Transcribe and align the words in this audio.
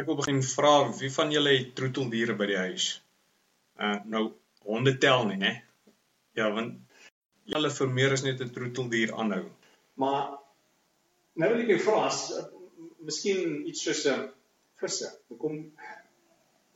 Ek 0.00 0.06
wil 0.08 0.16
begin 0.16 0.38
vra 0.40 0.74
wie 0.96 1.10
van 1.12 1.32
julle 1.34 1.50
het 1.58 1.74
troeteldiere 1.76 2.32
by 2.36 2.46
die 2.48 2.56
huis? 2.56 2.84
Uh 3.76 3.98
nou 4.12 4.22
honde 4.64 4.94
tel 5.02 5.26
nie, 5.28 5.36
né? 5.40 5.50
Ja, 6.38 6.46
want 6.54 6.78
julle 7.52 7.70
vir 7.74 7.90
meer 7.98 8.14
as 8.16 8.22
net 8.24 8.40
'n 8.40 8.54
troeteldier 8.54 9.12
aanhou. 9.12 9.42
Maar 10.00 10.22
nou 11.42 11.50
wil 11.52 11.64
ek 11.64 11.72
jou 11.74 11.80
vra 11.88 12.06
as 12.06 12.20
uh, 12.32 12.46
miskien 13.08 13.66
iets 13.68 13.82
soos 13.84 14.04
'n 14.06 14.14
uh, 14.14 14.28
visse. 14.80 15.10
Hoekom 15.28 15.58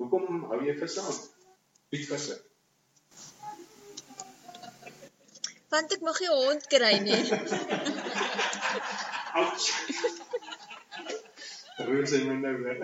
hoekom 0.02 0.44
hou 0.50 0.60
jy 0.66 0.74
visse 0.82 1.00
aan? 1.00 1.22
Wie 1.94 2.04
visse? 2.10 2.36
Want 5.72 5.96
ek 5.96 6.04
mag 6.10 6.20
nie 6.20 6.28
'n 6.28 6.44
hond 6.44 6.68
kry 6.76 6.94
nie. 7.08 7.24
Ouch. 9.40 9.66
Roos 11.78 12.12
in 12.12 12.28
my 12.28 12.34
nou 12.38 12.62
weer. 12.62 12.78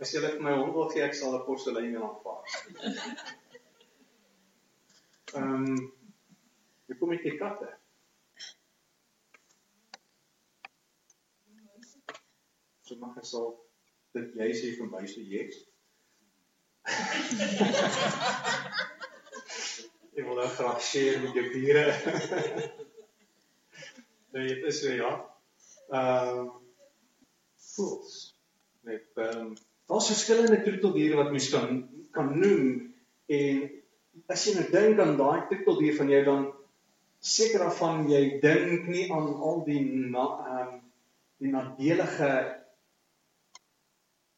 As 0.00 0.12
jy 0.12 0.20
net 0.22 0.40
my 0.40 0.54
hond 0.56 0.72
wil 0.72 0.88
gee, 0.92 1.02
ek 1.04 1.14
sal 1.14 1.34
'n 1.36 1.44
porselein 1.44 1.90
in 1.90 2.00
aanvaar. 2.00 2.42
Ehm, 5.34 5.52
um, 5.52 5.92
jy 6.88 6.96
kom 6.96 7.12
met 7.12 7.22
die 7.26 7.36
katte. 7.36 7.68
So 12.86 12.96
mag 13.02 13.16
ek 13.20 13.28
sal 13.28 13.48
dit 14.16 14.34
jy 14.40 14.50
sê 14.56 14.72
van 14.80 14.90
byste 14.96 15.22
yes. 15.28 15.60
Ek 20.16 20.24
wil 20.24 20.38
nou 20.40 20.50
graag 20.56 20.80
share 20.80 21.20
met 21.20 21.36
jou 21.36 21.46
diere. 21.52 21.86
Nee, 24.36 24.48
dit 24.48 24.64
is 24.68 24.80
so 24.80 24.92
ja. 24.92 25.35
Um, 25.88 26.50
voels. 27.74 28.14
Net 28.86 29.06
ehm 29.14 29.40
um, 29.40 29.54
daar's 29.86 30.08
verskillende 30.10 30.62
troeteldiere 30.62 31.18
wat 31.20 31.30
mens 31.30 31.48
kan 31.52 31.82
kan 32.10 32.32
noem 32.40 32.94
en 33.30 33.60
as 34.32 34.46
jy 34.46 34.54
nou 34.56 34.64
dink 34.72 35.02
aan 35.02 35.14
daai 35.20 35.46
troeteldier 35.50 35.94
van 35.98 36.10
jou 36.10 36.22
dan 36.26 36.46
seker 37.22 37.62
daarvan 37.62 38.08
jy 38.10 38.40
dink 38.42 38.88
nie 38.90 39.06
aan 39.14 39.28
al 39.48 39.62
die 39.68 39.82
na 39.84 40.26
ehm 40.46 40.74
um, 40.74 40.82
die 41.36 41.52
nadelige 41.52 42.30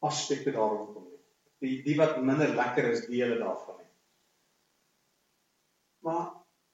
aspekte 0.03 0.51
daarrondom 0.51 1.05
nie. 1.07 1.19
Die 1.63 1.75
die 1.83 1.95
wat 1.99 2.19
minder 2.23 2.51
lekker 2.55 2.91
is 2.91 3.05
dele 3.07 3.39
daarvan 3.39 3.79
nie. 3.79 3.91
Maar 6.05 6.25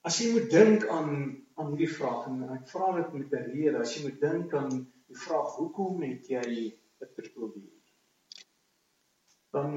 as 0.05 0.19
jy 0.21 0.31
moet 0.33 0.49
dink 0.51 0.87
aan 0.89 1.11
aan 1.55 1.71
hierdie 1.73 1.91
vraag. 1.91 2.27
En 2.31 2.55
ek 2.57 2.67
vra 2.71 2.89
dit 2.97 3.13
met 3.13 3.33
'n 3.33 3.51
rede 3.51 3.79
as 3.79 3.95
jy 3.95 4.03
moet 4.07 4.19
dink 4.21 4.53
aan 4.53 4.75
die 5.07 5.19
vraag 5.25 5.55
hoekom 5.59 6.03
het 6.03 6.27
jy 6.27 6.47
'n 7.01 7.13
troeteldier 7.15 7.73
dan 9.55 9.75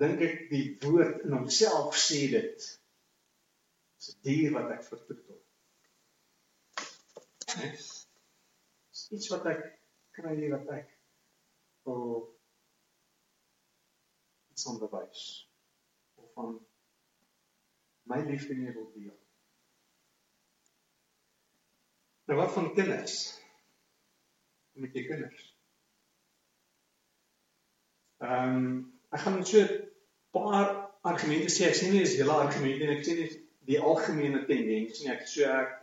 dink 0.00 0.20
ek 0.24 0.36
die 0.50 0.66
woord 0.80 1.26
in 1.26 1.36
homself 1.36 1.96
sê 2.00 2.20
dit. 2.32 2.68
Is 3.98 4.08
'n 4.14 4.22
dier 4.24 4.52
wat 4.56 4.70
ek 4.76 4.84
vertroetel 4.84 5.40
is 7.58 7.86
iets 9.10 9.28
wat 9.32 9.46
ek 9.50 9.62
kry 10.16 10.34
wat 10.52 10.68
ek 10.76 10.90
wil 11.88 12.04
iets 14.52 14.66
onderwys 14.70 15.24
of 16.20 16.28
van 16.36 16.58
my 18.12 18.20
liefde 18.28 18.56
nie 18.58 18.74
wil 18.76 18.90
deel 18.94 19.19
Nou 22.30 22.38
wat 22.38 22.52
van 22.52 22.74
kinders? 22.74 23.14
Met 24.72 24.92
jy 24.94 25.02
kinders. 25.02 25.46
Ehm 28.22 28.58
um, 28.58 28.68
ek 29.10 29.24
gaan 29.24 29.40
so 29.46 29.58
'n 29.62 29.72
paar 30.36 30.68
argumente 31.10 31.50
sê. 31.50 31.64
Ek 31.66 31.74
sê 31.78 31.88
nie 31.90 32.04
dis 32.04 32.14
hele 32.20 32.36
argumente 32.42 32.86
en 32.86 32.92
ek 32.94 33.02
sê 33.06 33.16
nie 33.18 33.30
die 33.70 33.80
algemene 33.92 34.44
tendens 34.50 35.00
nie. 35.00 35.10
Ek 35.14 35.26
so 35.32 35.48
ek 35.62 35.74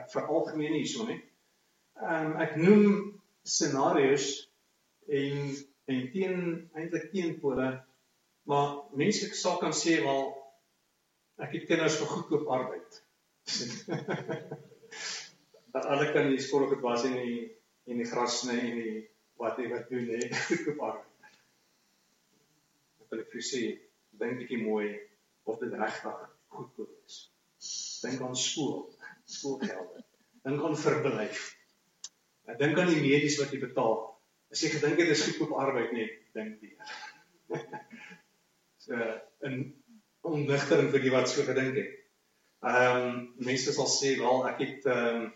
ek 0.00 0.12
veralgemeen 0.16 0.76
hierso 0.76 1.08
nie. 1.08 1.16
Ehm 2.10 2.36
ek 2.46 2.60
noem 2.60 2.84
scenario's 3.54 4.28
en 5.22 5.56
en 5.94 6.04
teen 6.18 6.36
eintlik 6.76 7.08
teenpole 7.16 7.70
maar 8.52 8.76
mense 8.92 9.32
sal 9.40 9.56
kan 9.64 9.72
sê 9.72 9.96
wel 10.04 10.22
ek 11.48 11.56
het 11.56 11.66
kinders 11.72 11.96
vir 12.02 12.12
goedkoop 12.12 12.54
arbeid. 12.60 13.02
dat 15.74 15.88
alle 15.90 16.10
kan 16.14 16.30
die 16.30 16.42
skool 16.42 16.66
op 16.68 16.84
was 16.84 17.06
in 17.08 17.16
die 17.18 17.40
in 17.90 18.00
die 18.00 18.08
gras 18.10 18.40
sny 18.42 18.58
en 18.68 18.78
die 18.82 18.94
wat 19.42 19.58
jy 19.58 19.66
wat 19.72 19.90
doen 19.90 20.06
hè 20.14 20.20
koop 20.66 20.78
maar 20.82 21.00
ek 23.02 23.10
wil 23.10 23.26
vir 23.34 23.46
sê 23.50 23.64
dink 24.22 24.40
bietjie 24.42 24.62
mooi 24.62 24.88
of 25.50 25.58
dit 25.62 25.74
regtig 25.82 26.22
goedkoop 26.54 26.94
is 27.10 27.18
dink 28.04 28.22
aan 28.22 28.38
skool 28.46 28.80
skoolgelde 29.36 30.06
dink 30.46 30.64
aan 30.64 30.82
verblyf 30.86 31.44
ek 32.50 32.60
dink 32.60 32.78
aan 32.78 32.92
die 32.92 33.00
medies 33.00 33.38
wat 33.40 33.52
jy 33.54 33.60
betaal. 33.62 33.96
As 34.52 34.62
jy 34.62 34.70
gedink 34.74 35.00
het 35.00 35.08
dit 35.10 35.16
is 35.16 35.24
goedkoop 35.26 35.56
arbeid 35.58 35.94
nie 35.96 36.08
dink 36.36 36.60
weer 36.62 37.80
so 38.84 38.98
'n 39.48 39.56
ondigtering 40.24 40.90
vir 40.92 41.02
die 41.04 41.12
wat 41.14 41.28
so 41.30 41.44
gedink 41.46 41.78
het. 41.80 41.92
Ehm 42.64 43.00
um, 43.00 43.16
mense 43.48 43.72
sal 43.76 43.88
sê 43.92 44.14
wel 44.20 44.46
ek 44.50 44.62
het 44.64 44.86
ehm 44.92 45.22
um, 45.22 45.32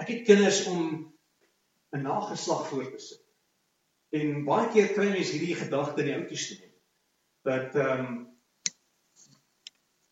Ek 0.00 0.08
het 0.08 0.26
kinders 0.28 0.64
om 0.66 0.82
'n 1.96 2.02
nageslag 2.02 2.68
voor 2.68 2.90
te 2.90 2.98
sit. 2.98 3.24
En 4.10 4.44
baie 4.44 4.68
keer 4.72 4.92
kry 4.94 5.08
mense 5.10 5.36
hierdie 5.36 5.58
gedagte 5.58 6.00
in 6.02 6.06
die 6.06 6.14
ou 6.16 6.26
toestemming 6.26 6.76
dat 7.46 7.74
ehm 7.74 8.06
um, 8.06 8.16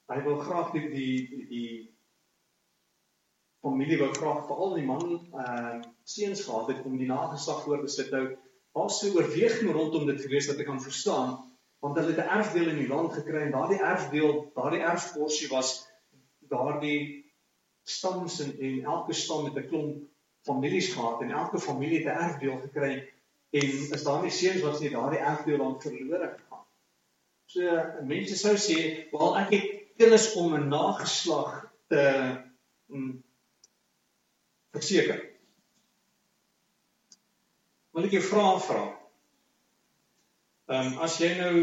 hy 0.09 0.19
wil 0.25 0.39
graag 0.41 0.71
die 0.73 0.89
die 0.93 1.15
die, 1.31 1.47
die 1.49 1.73
familie 3.61 3.99
wil 4.01 4.13
graag 4.15 4.47
veral 4.47 4.75
die 4.79 4.87
man 4.87 5.07
ehm 5.17 5.81
uh, 5.81 5.81
seuns 6.05 6.45
gehad 6.45 6.73
het 6.73 6.85
om 6.85 6.97
die 6.97 7.11
nageslag 7.11 7.63
voor 7.65 7.81
te 7.85 7.93
sit. 7.93 8.11
Nou 8.11 8.25
daar's 8.73 8.99
so 9.01 9.13
oorweging 9.17 9.73
rondom 9.73 10.07
dit 10.07 10.21
gewees 10.21 10.47
dat 10.47 10.61
ek 10.63 10.71
kan 10.71 10.83
verstaan 10.83 11.37
want 11.85 11.99
hulle 11.99 12.15
het 12.15 12.25
'n 12.25 12.37
erfdeel 12.39 12.69
in 12.75 12.83
die 12.83 12.89
land 12.89 13.13
gekry 13.13 13.43
en 13.43 13.53
daardie 13.55 13.83
erfdeel, 13.93 14.51
daardie 14.55 14.85
erfporsie 14.93 15.49
was 15.49 15.89
daardie 16.53 17.28
stams 17.89 18.41
en, 18.45 18.53
en 18.59 18.85
elke 18.85 19.17
stam 19.17 19.45
het 19.49 19.57
'n 19.57 19.69
klomp 19.69 20.03
families 20.49 20.93
gehad 20.93 21.23
en 21.23 21.31
elke 21.31 21.59
familie 21.59 21.99
het 21.99 22.07
'n 22.13 22.25
erfdeel 22.25 22.59
gekry 22.67 22.93
en 23.51 23.69
is 23.97 24.05
daar 24.05 24.23
nie 24.23 24.31
seuns 24.31 24.61
wat 24.63 24.81
nie 24.81 24.91
daardie 24.91 25.19
erfdeel 25.19 25.65
aan 25.65 25.81
verlore 25.81 26.29
gegaan. 26.37 26.65
So 27.47 27.63
mense 28.05 28.37
sou 28.37 28.57
sê, 28.57 29.09
"Wel 29.11 29.39
ek 29.39 29.51
het 29.51 29.67
kinders 29.97 30.35
om 30.35 30.55
'n 30.55 30.69
nageslag 30.69 31.73
te 31.89 32.05
mm, 32.87 33.23
verseker." 34.71 35.25
Wil 37.91 38.05
ek 38.05 38.11
jou 38.11 38.23
vra 38.23 38.59
vra? 38.59 38.85
Ehm 40.69 40.87
um, 40.93 40.99
as 40.99 41.19
jy 41.19 41.35
nou 41.39 41.55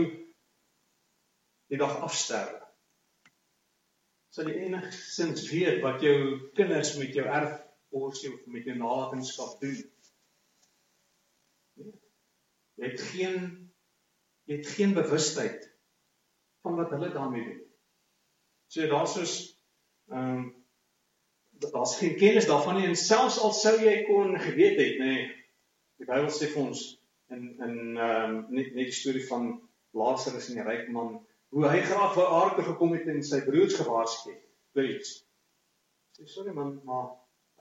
die 1.68 1.78
dag 1.78 2.00
afsterwe 2.02 2.65
sal 4.35 4.50
jy 4.51 4.66
enigsins 4.68 5.46
weet 5.47 5.78
wat 5.84 6.01
jou 6.03 6.16
kinders 6.57 6.96
met 7.00 7.13
jou 7.16 7.23
erfporsie 7.23 8.34
of 8.34 8.41
met 8.51 8.66
jou 8.68 8.75
nalatenskap 8.75 9.62
doen. 9.62 9.78
Nee. 11.79 11.94
Jy 12.81 12.90
het 12.90 13.06
geen 13.13 13.38
jy 14.45 14.57
het 14.59 14.74
geen 14.75 14.91
bewustheid 14.97 15.63
van 16.66 16.75
wat 16.81 16.91
hulle 16.94 17.13
daarmee 17.13 17.45
doen. 17.47 17.63
So 18.68 18.91
daar's 18.91 19.16
soos 19.16 19.36
ehm 20.12 20.44
um, 20.44 20.45
daar's 21.71 21.95
geen 21.98 22.18
kennis 22.19 22.50
daarvan 22.51 22.75
nie 22.75 22.89
en 22.89 23.00
selfs 23.00 23.39
al 23.39 23.54
sou 23.56 23.77
jy 23.80 24.01
kon 24.10 24.36
geweet 24.39 24.75
het, 24.81 24.98
nê. 25.00 25.13
Nee, 25.13 25.30
die 26.01 26.07
Bybel 26.10 26.27
sê 26.36 26.50
vir 26.51 26.65
ons 26.65 26.83
in 27.31 27.48
in 27.63 27.77
ehm 27.95 28.36
um, 28.36 28.36
net 28.50 28.75
net 28.75 28.92
die 28.92 29.00
storie 29.00 29.24
van 29.31 29.48
Lazarus 29.95 30.51
en 30.51 30.60
die 30.60 30.68
ryk 30.68 30.92
man 30.92 31.15
hoe 31.56 31.68
hy 31.72 31.81
graag 31.88 32.18
wou 32.18 32.25
aarde 32.36 32.63
gekom 32.68 32.94
het 32.98 33.06
en 33.07 33.22
sy 33.24 33.38
broers 33.46 33.78
gewaarsku 33.80 34.34
het 34.34 34.42
vir 34.75 34.90
iets. 34.98 35.12
Sê 36.16 36.28
sorry 36.28 36.52
man, 36.56 36.74
maar 36.88 37.13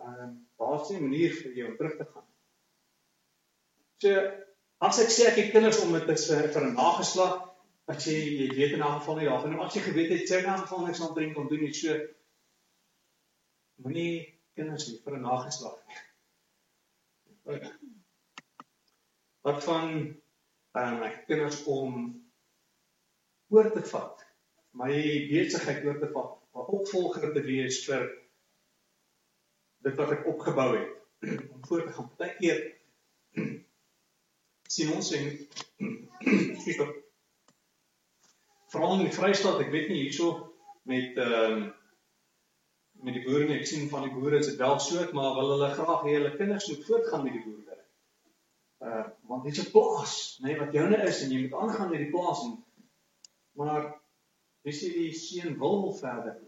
ehm 0.03 0.23
uh, 0.25 0.31
daar's 0.59 0.89
nie 0.91 0.99
'n 0.99 1.05
manier 1.09 1.35
vir 1.35 1.53
jou 1.59 1.69
om 1.69 1.77
terug 1.77 1.95
te 1.99 2.07
gaan. 2.11 2.27
So 4.03 4.11
as 4.89 4.99
ek 4.99 5.13
sê 5.15 5.29
ek 5.31 5.39
het 5.39 5.53
kinders 5.53 5.79
om 5.85 5.93
dit 5.95 6.09
is 6.17 6.27
vir, 6.31 6.49
vir 6.57 6.67
'n 6.67 6.75
nageslag, 6.75 7.37
wat 7.87 8.03
sê 8.03 8.17
jy 8.19 8.49
weet 8.59 8.75
in 8.75 8.83
'n 8.83 8.99
geval 8.99 9.17
nie 9.17 9.29
daarvan 9.29 9.51
nie. 9.51 9.61
As 9.61 9.75
jy 9.75 9.83
geweet 9.87 10.11
het 10.11 10.29
jy 10.29 10.43
in 10.43 10.51
'n 10.51 10.65
geval 10.65 10.87
niks 10.87 11.03
aan 11.03 11.15
drink 11.15 11.39
om 11.39 11.49
doen 11.49 11.67
iets 11.69 11.81
so 11.81 11.95
moenie 13.77 14.41
kinders 14.55 14.91
hê 14.91 14.99
vir 15.05 15.17
'n 15.17 15.23
nageslag 15.23 15.79
nie. 15.87 16.03
Wat 19.47 19.65
van 19.65 19.89
ehm 20.75 21.03
uh, 21.03 21.15
kinders 21.31 21.63
om 21.65 22.24
oor 23.55 23.71
te 23.75 23.83
vat. 23.91 24.25
My 24.75 24.93
besigheid 25.31 25.85
oor 25.87 25.99
te 26.03 26.11
vat, 26.15 26.33
'n 26.55 26.67
opvolger 26.79 27.33
te 27.35 27.43
wees 27.47 27.85
vir 27.89 28.09
dit 29.85 29.95
wat 30.01 30.11
ek 30.17 30.27
opgebou 30.33 30.71
het 30.77 30.91
om 31.53 31.61
voort 31.69 31.87
te 31.87 31.93
gaan. 31.97 32.11
Partykeer 32.19 32.61
sien 34.75 34.93
ons 34.97 35.13
en 35.19 35.25
veral 38.75 38.99
in 38.99 39.07
die 39.07 39.15
Vrystaat, 39.15 39.61
ek 39.63 39.73
weet 39.75 39.89
nie 39.93 40.03
hierso 40.07 40.35
met 40.91 41.17
ehm 41.23 41.63
um, 41.63 41.73
met 43.05 43.19
die 43.19 43.25
boere 43.25 43.53
ek 43.59 43.67
sien 43.69 43.89
van 43.93 44.07
die 44.07 44.15
boere 44.15 44.39
is 44.41 44.47
dit 44.49 44.61
wel 44.61 44.79
so, 44.81 45.03
maar 45.13 45.35
wil 45.37 45.51
hulle 45.55 45.71
graag 45.77 46.05
hê 46.07 46.15
hulle 46.17 46.37
kinders 46.39 46.69
moet 46.71 46.87
voortgaan 46.87 47.25
met 47.27 47.35
die 47.37 47.43
boerdery. 47.45 47.83
Uh 48.81 49.03
want 49.29 49.45
dit 49.45 49.53
is 49.53 49.67
'n 49.67 49.73
plaas, 49.75 50.15
nê, 50.41 50.47
nee, 50.47 50.61
wat 50.61 50.73
joune 50.73 51.01
is 51.09 51.21
en 51.23 51.35
jy 51.35 51.41
moet 51.43 51.59
aangaan 51.61 51.91
met 51.91 52.01
die 52.01 52.13
plaas 52.15 52.45
en 52.47 52.55
maar 53.59 53.93
dis 54.67 54.83
nie 54.83 54.93
die 54.97 55.13
seun 55.19 55.59
wil 55.61 55.93
verder. 55.99 56.39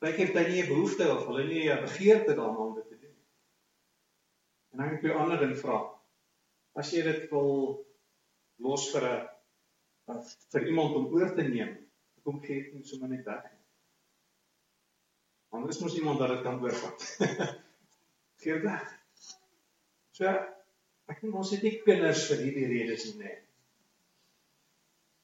Partykeer 0.00 0.30
het 0.32 0.38
hy 0.38 0.46
nie 0.50 0.62
'n 0.62 0.70
behoefte 0.70 1.08
of 1.14 1.26
hulle 1.26 1.44
nie 1.48 1.68
'n 1.70 1.84
begeerte 1.86 2.34
daarna 2.34 2.66
om 2.66 2.74
dit 2.74 2.88
te 2.88 2.98
doen. 2.98 3.16
En 4.72 4.78
dan 4.78 4.94
ek 4.94 5.02
jou 5.02 5.14
ander 5.18 5.38
ding 5.38 5.56
vra. 5.56 5.78
As 6.74 6.90
jy 6.92 7.02
dit 7.02 7.30
wil 7.30 7.84
los 8.58 8.90
vir 8.92 9.04
'n 9.08 10.20
vir 10.52 10.66
iemand 10.66 10.96
om 10.96 11.06
oor 11.14 11.34
te 11.34 11.42
neem, 11.42 11.76
kom 12.22 12.40
gee 12.42 12.62
dit 12.62 12.74
nie 12.74 12.84
sommer 12.84 13.08
net 13.08 13.24
weg 13.24 13.44
nie. 13.50 13.62
Anders 15.54 15.78
moet 15.78 15.96
iemand 15.96 16.18
dat 16.18 16.28
dit 16.28 16.42
kan 16.42 16.60
oorvat. 16.62 17.06
gee 18.42 18.52
dit 18.52 18.62
weg. 18.62 18.84
So 20.10 20.26
ek 21.06 21.20
dink 21.20 21.34
ons 21.34 21.50
het 21.50 21.62
nie 21.62 21.78
kinders 21.84 22.26
vir 22.30 22.44
hierdie 22.44 22.66
redes 22.66 23.04
nie. 23.06 23.16
Nee. 23.24 23.40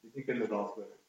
Dit 0.01 0.09
is 0.09 0.15
nie 0.15 0.25
kinders 0.25 0.49
daarvoor. 0.49 1.00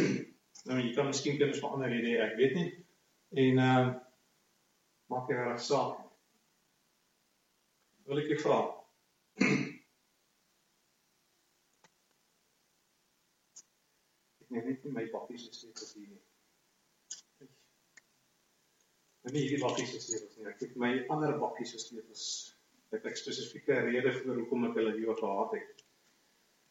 nou 0.68 0.78
jy 0.78 0.92
kan 0.96 1.10
miskien 1.10 1.38
kinders 1.40 1.60
vir 1.62 1.74
ander 1.74 1.92
redes 1.92 2.12
hê, 2.12 2.22
ek 2.26 2.38
weet 2.40 2.56
nie. 2.58 2.70
En 3.42 3.62
ehm 3.66 3.90
uh, 3.90 3.92
maak 5.12 5.28
jy 5.28 5.36
reg 5.38 5.60
saak. 5.60 5.98
Wil 8.08 8.22
ek 8.22 8.32
jou 8.32 8.40
vra? 8.42 8.60
ek 14.42 14.50
neem 14.52 14.66
net 14.68 14.88
my 14.96 15.04
bakkies 15.12 15.48
gesteek 15.48 15.84
as 15.84 15.94
hier 15.96 16.08
nie. 16.10 16.22
Nou 19.22 19.32
nie 19.36 19.44
hierdie 19.44 19.62
bakkies 19.62 19.94
gesteek 19.94 20.26
as 20.26 20.34
nie. 20.38 20.48
Ek 20.50 20.64
het 20.66 20.74
my 20.82 20.92
ander 21.14 21.38
bakkies 21.40 21.76
gesteek 21.76 22.10
as 22.16 22.24
ek 22.92 23.06
'n 23.06 23.20
spesifieke 23.20 23.78
rede 23.86 24.12
vir 24.18 24.40
hoekom 24.40 24.68
ek 24.68 24.76
hulle 24.80 24.96
hier 24.98 25.16
gehad 25.20 25.56
het. 25.56 25.81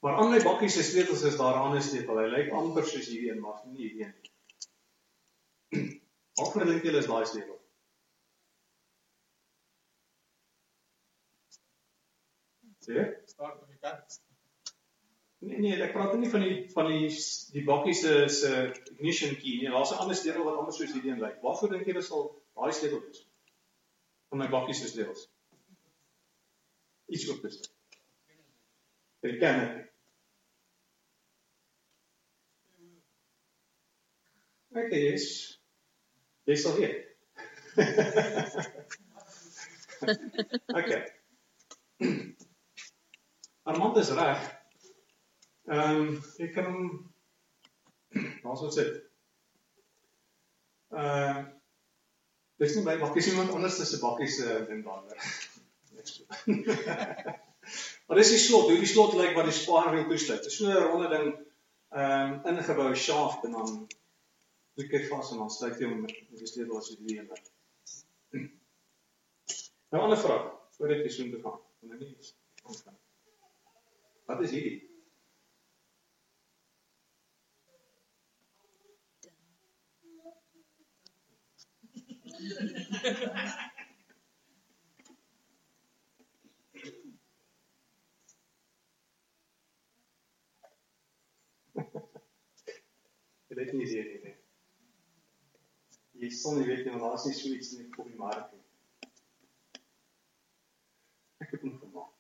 Maar 0.01 0.15
aan 0.17 0.31
my 0.33 0.41
bakkie 0.41 0.69
se 0.69 0.83
sleutels 0.83 1.21
is 1.29 1.37
daar 1.37 1.57
'n 1.61 1.81
sleutel. 1.81 2.17
Hy 2.17 2.29
lyk 2.29 2.51
amper 2.51 2.85
soos 2.85 3.07
hierdie 3.07 3.31
een, 3.31 3.39
maar 3.39 3.61
nie 3.65 3.81
hierdie 3.81 4.05
een 4.05 4.15
nie. 4.21 4.29
Waarvoor 6.39 6.65
dink 6.65 6.83
julle 6.83 6.97
is 6.97 7.09
daai 7.11 7.25
sleutel? 7.25 7.59
Sien? 12.79 13.13
Start 13.25 13.61
op 13.61 13.67
die 13.67 13.77
kant. 13.77 14.21
Nee 15.41 15.59
nee, 15.59 15.77
ek 15.81 15.93
praat 15.93 16.17
nie 16.17 16.29
van 16.29 16.43
die 16.45 16.57
van 16.73 16.89
die 16.89 17.11
die 17.53 17.63
bakkie 17.65 17.93
se 17.93 18.27
se 18.29 18.51
ignition 18.95 19.37
key 19.43 19.59
nie. 19.61 19.69
Daar's 19.69 19.93
'n 19.93 20.01
ander 20.05 20.15
sleutel 20.15 20.43
wat 20.49 20.57
amper 20.57 20.73
soos 20.73 20.93
hierdie 20.93 21.11
een 21.11 21.21
lyk. 21.21 21.37
Waarvoor 21.45 21.69
dink 21.69 21.85
julle 21.85 22.01
sal 22.01 22.25
daai 22.55 22.73
sleutel 22.73 23.05
wees? 23.05 23.21
Van 24.29 24.41
my 24.41 24.49
bakkie 24.49 24.73
se 24.73 24.87
sleutels. 24.87 25.29
Iets 27.05 27.29
oop 27.29 27.45
is. 27.45 27.61
Ek 29.21 29.39
ken 29.39 29.59
dit. 29.61 29.90
Ek 34.71 34.93
is 34.95 35.25
jy 36.47 36.55
sal 36.55 36.77
weet. 36.79 37.11
okay. 40.79 41.01
Armand 43.63 43.97
is 44.01 44.11
reg. 44.15 44.41
Ehm 45.71 46.01
um, 46.01 46.09
ek 46.41 46.53
kan 46.55 46.65
hom 46.71 46.85
Waar 48.43 48.57
sou 48.59 48.71
dit? 48.75 49.01
Uh 50.91 51.43
Dis 52.61 52.75
nie 52.77 52.83
my 52.85 52.93
bakkies 53.01 53.31
iemand 53.31 53.49
anders 53.55 53.79
se 53.89 53.97
bakkies 53.97 54.35
se 54.37 54.43
uh, 54.45 54.59
ding 54.67 54.83
daar. 54.85 55.01
maar 58.05 58.19
dis 58.19 58.33
die 58.35 58.41
slot, 58.41 58.67
hoe 58.69 58.77
die 58.77 58.89
slot 58.89 59.15
lyk 59.17 59.33
wat 59.33 59.47
die 59.49 59.55
spaarwiel 59.55 60.05
toesluit. 60.11 60.43
Dis 60.45 60.59
so 60.59 60.69
'n 60.69 60.91
ronde 60.91 61.09
ding 61.09 61.31
ehm 61.89 62.37
um, 62.45 62.51
ingebou 62.51 62.91
shaft 62.95 63.47
en 63.49 63.57
dan 63.57 63.71
druk 64.75 64.93
ek 64.99 65.09
vas 65.11 65.31
en 65.31 65.41
dan 65.43 65.51
sluit 65.51 65.79
jy 65.81 65.89
met 65.91 66.13
die 66.39 66.47
sleutel 66.47 66.77
as 66.79 66.91
jy 66.91 66.97
leer. 67.07 67.25
Nou 69.91 69.99
'n 69.99 70.05
ander 70.05 70.21
vraag 70.23 70.45
voordat 70.77 71.03
jy 71.03 71.11
so 71.11 71.23
intoe 71.23 71.41
gaan. 71.43 71.59
Want 71.79 71.93
ek 71.93 71.99
nie 71.99 72.15
aangaan. 72.63 72.97
Wat 74.25 74.41
is 74.41 74.51
hierdie? 74.51 74.89
Dit 93.51 93.67
is 93.67 93.73
nie 93.73 93.87
seker 93.87 94.23
nie 94.23 94.40
jy 96.21 96.29
sal 96.37 96.57
nie 96.57 96.67
weet 96.69 96.85
nie 96.85 96.93
want 96.93 97.03
daar's 97.07 97.25
nie 97.25 97.35
so 97.37 97.49
iets 97.49 97.73
op 97.97 98.05
die 98.05 98.17
mark 98.19 98.51
nie. 98.53 99.09
Ek 101.41 101.55
het 101.55 101.63
hom 101.65 101.77
gemaak. 101.81 102.11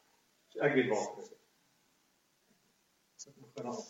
So 0.53 0.63
ek 0.65 0.77
weet 0.79 0.89
waar 0.89 1.09
dit 1.17 1.27
is. 1.27 1.33
Sit 3.21 3.35
nog 3.37 3.51
geraak. 3.57 3.89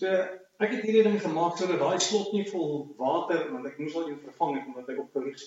So 0.00 0.10
ek 0.60 0.74
het 0.74 0.84
hierdie 0.84 1.06
ding 1.06 1.18
gemaak 1.22 1.56
sodat 1.60 1.80
daai 1.80 2.02
slot 2.02 2.34
nie 2.34 2.46
vol 2.50 2.70
water 2.98 3.46
want 3.52 3.70
ek 3.70 3.78
moes 3.78 3.94
al 3.96 4.10
jou 4.10 4.18
vervang 4.26 4.58
het 4.58 4.68
omdat 4.72 4.90
ek 4.92 5.02
op 5.04 5.16
gerus 5.16 5.46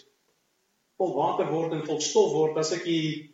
vol 1.01 1.15
water 1.17 1.49
word 1.51 1.73
en 1.75 1.87
vol 1.87 1.99
stof 2.01 2.31
word 2.37 2.59
as 2.61 2.71
ek 2.77 2.85
die 2.87 3.33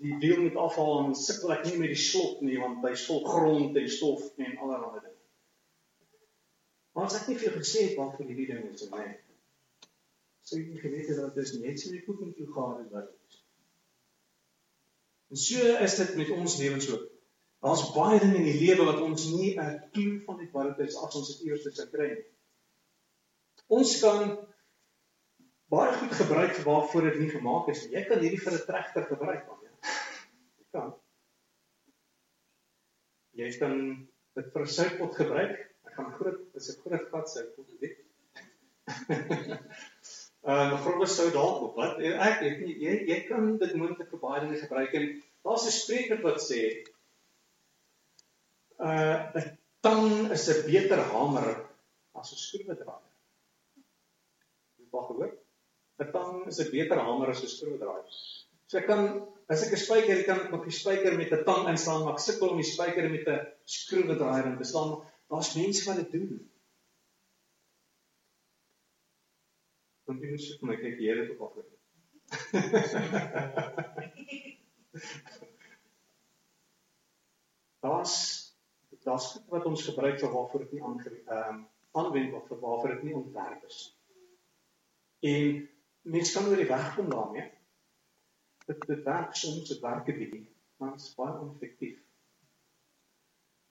die 0.00 0.16
deel 0.18 0.42
moet 0.42 0.56
afhaal 0.56 1.02
en 1.04 1.14
sukkel 1.16 1.52
ek 1.54 1.66
nie 1.68 1.78
met 1.82 1.92
die 1.92 2.02
slot 2.02 2.40
nie 2.44 2.56
want 2.60 2.84
hy 2.86 2.94
vol 3.02 3.20
grond 3.26 3.76
en 3.76 3.90
stof 3.92 4.22
en 4.40 4.56
allerlei 4.56 5.02
dinge. 5.02 5.16
Maar 6.96 7.08
as 7.10 7.18
ek 7.20 7.28
nie 7.28 7.36
vir 7.40 7.50
jou 7.50 7.56
gesê 7.58 7.84
het 7.88 7.98
wat 8.00 8.16
vir 8.16 8.30
hierdie 8.30 8.48
ding 8.48 8.64
is 8.70 8.86
en 8.86 8.96
nee. 8.96 9.12
Sou 10.48 10.58
jy 10.58 10.80
geweet 10.80 11.12
het 11.12 11.20
dat 11.20 11.36
dit 11.36 11.52
net 11.62 11.82
so 11.82 12.00
goed 12.06 12.24
met 12.24 12.40
jou 12.40 12.48
gaan 12.54 12.80
is 12.80 12.90
wat 12.94 13.12
is. 13.12 13.40
En 15.30 15.42
so 15.44 15.76
is 15.86 15.96
dit 16.00 16.16
met 16.22 16.34
ons 16.34 16.58
lewens 16.62 16.90
ook. 16.90 17.06
Daar's 17.60 17.86
baie 17.92 18.18
dinge 18.22 18.40
in 18.40 18.48
die 18.48 18.58
lewe 18.64 18.88
wat 18.88 19.04
ons 19.04 19.28
nie 19.34 19.52
'n 19.52 19.78
klou 19.92 20.16
van 20.26 20.40
het 20.40 20.52
wat 20.56 20.76
dit 20.78 20.88
is 20.88 20.96
as 20.96 21.16
ons 21.20 21.32
dit 21.34 21.50
eers 21.50 21.68
sou 21.68 21.88
kry 21.92 22.08
nie. 22.14 22.28
Ons 23.68 23.98
kan 24.00 24.32
baie 25.70 25.92
goed 26.00 26.14
gebruik 26.24 26.56
waarvoor 26.66 27.10
dit 27.10 27.20
nie 27.20 27.32
gemaak 27.36 27.68
is 27.68 27.84
nie. 27.84 27.98
Jy 27.98 28.04
kan 28.08 28.24
hierdie 28.24 28.44
vir 28.46 28.56
'n 28.56 28.66
trekker 28.66 29.10
gebruik 29.12 29.44
man 29.46 29.59
kan. 30.74 30.94
Jy 33.38 33.50
kan 33.58 33.76
dit 34.38 34.52
vir 34.54 34.62
'n 34.62 34.74
soutpot 34.76 35.16
gebruik. 35.16 35.58
Ek 35.86 35.94
gaan 35.96 36.12
groot, 36.18 36.40
dis 36.54 36.70
'n 36.72 36.80
groot 36.84 37.08
vat 37.14 37.30
soutpot, 37.30 37.68
weet. 37.80 37.98
Ehm 40.40 40.72
uh, 40.72 40.80
groot 40.84 41.10
sout 41.12 41.34
dalk 41.36 41.62
op. 41.66 41.74
Wat 41.76 41.98
ek 42.00 42.40
weet 42.40 42.60
nie 42.64 42.76
jy 42.80 42.94
jy 43.10 43.18
kan 43.28 43.58
dit 43.60 43.74
moontlik 43.76 44.08
vir 44.12 44.22
baie 44.22 44.40
dinge 44.40 44.60
gebruik 44.62 44.94
en 44.96 45.10
daar's 45.44 45.66
'n 45.68 45.74
spreker 45.76 46.22
wat 46.24 46.40
sê 46.40 46.60
uh 48.80 49.16
'n 49.36 49.58
tang 49.84 50.30
is 50.32 50.48
'n 50.48 50.64
beter 50.70 51.02
hamer 51.12 51.48
as 52.14 52.32
'n 52.32 52.40
skroewedraaier. 52.46 53.12
Jy 54.78 54.84
het 54.84 54.94
al 54.94 55.06
gehoor? 55.10 55.32
'n 56.00 56.12
Tang 56.12 56.46
is 56.48 56.60
'n 56.64 56.70
beter 56.72 56.98
hamer 57.06 57.28
as 57.28 57.42
'n 57.44 57.52
skroewedraaier. 57.54 58.08
So 58.66 58.78
ek 58.78 58.86
kan 58.86 59.02
as 59.50 59.64
ek 59.66 59.72
'n 59.74 59.82
spyker 59.82 60.18
kan 60.26 60.40
ek 60.44 60.50
met 60.52 60.64
die 60.68 60.78
spyker 60.78 61.16
met 61.18 61.32
'n 61.34 61.44
tang 61.44 61.64
inslaan, 61.68 62.04
maar 62.04 62.14
ek 62.14 62.24
sukkel 62.26 62.52
om 62.54 62.60
die 62.62 62.72
spyker 62.72 63.06
met 63.10 63.26
'n 63.28 63.46
skroewedraaier 63.76 64.46
in 64.50 64.58
te 64.58 64.64
slaan. 64.64 64.92
Daar's 65.30 65.54
mense 65.56 65.86
wat 65.88 65.98
dit 66.02 66.12
doen. 66.12 66.32
Want 70.06 70.22
jy 70.22 70.38
sê 70.38 70.52
my 70.62 70.76
kyk 70.76 70.98
hier 70.98 71.18
het 71.20 71.30
op 71.34 71.40
af. 71.46 71.54
Daar's 77.80 78.16
daar's 79.04 79.40
wat 79.48 79.64
ons 79.64 79.84
gebruik 79.84 80.18
vir 80.20 80.32
waarvoor 80.32 80.60
dit 80.64 80.72
nie 80.72 80.82
ehm 80.82 81.48
um, 81.48 81.68
aanwend 81.92 82.34
of 82.34 82.46
vir 82.48 82.58
waarvoor 82.60 82.90
dit 82.94 83.02
nie 83.02 83.14
ontwerp 83.14 83.64
is. 83.66 83.78
En 85.20 85.68
mense 86.02 86.34
kan 86.34 86.48
oor 86.48 86.56
die 86.56 86.68
weg 86.68 86.94
kom 86.94 87.08
daarmee. 87.10 87.42
Ja? 87.42 87.59
Dit 88.78 89.02
werk 89.04 89.34
soms 89.34 89.68
dit 89.68 89.80
werk 89.80 90.08
'n 90.08 90.18
bietjie, 90.18 90.46
maar 90.76 90.90
dit 90.90 91.00
is 91.00 91.14
baie 91.14 91.38
oneffektief. 91.40 91.98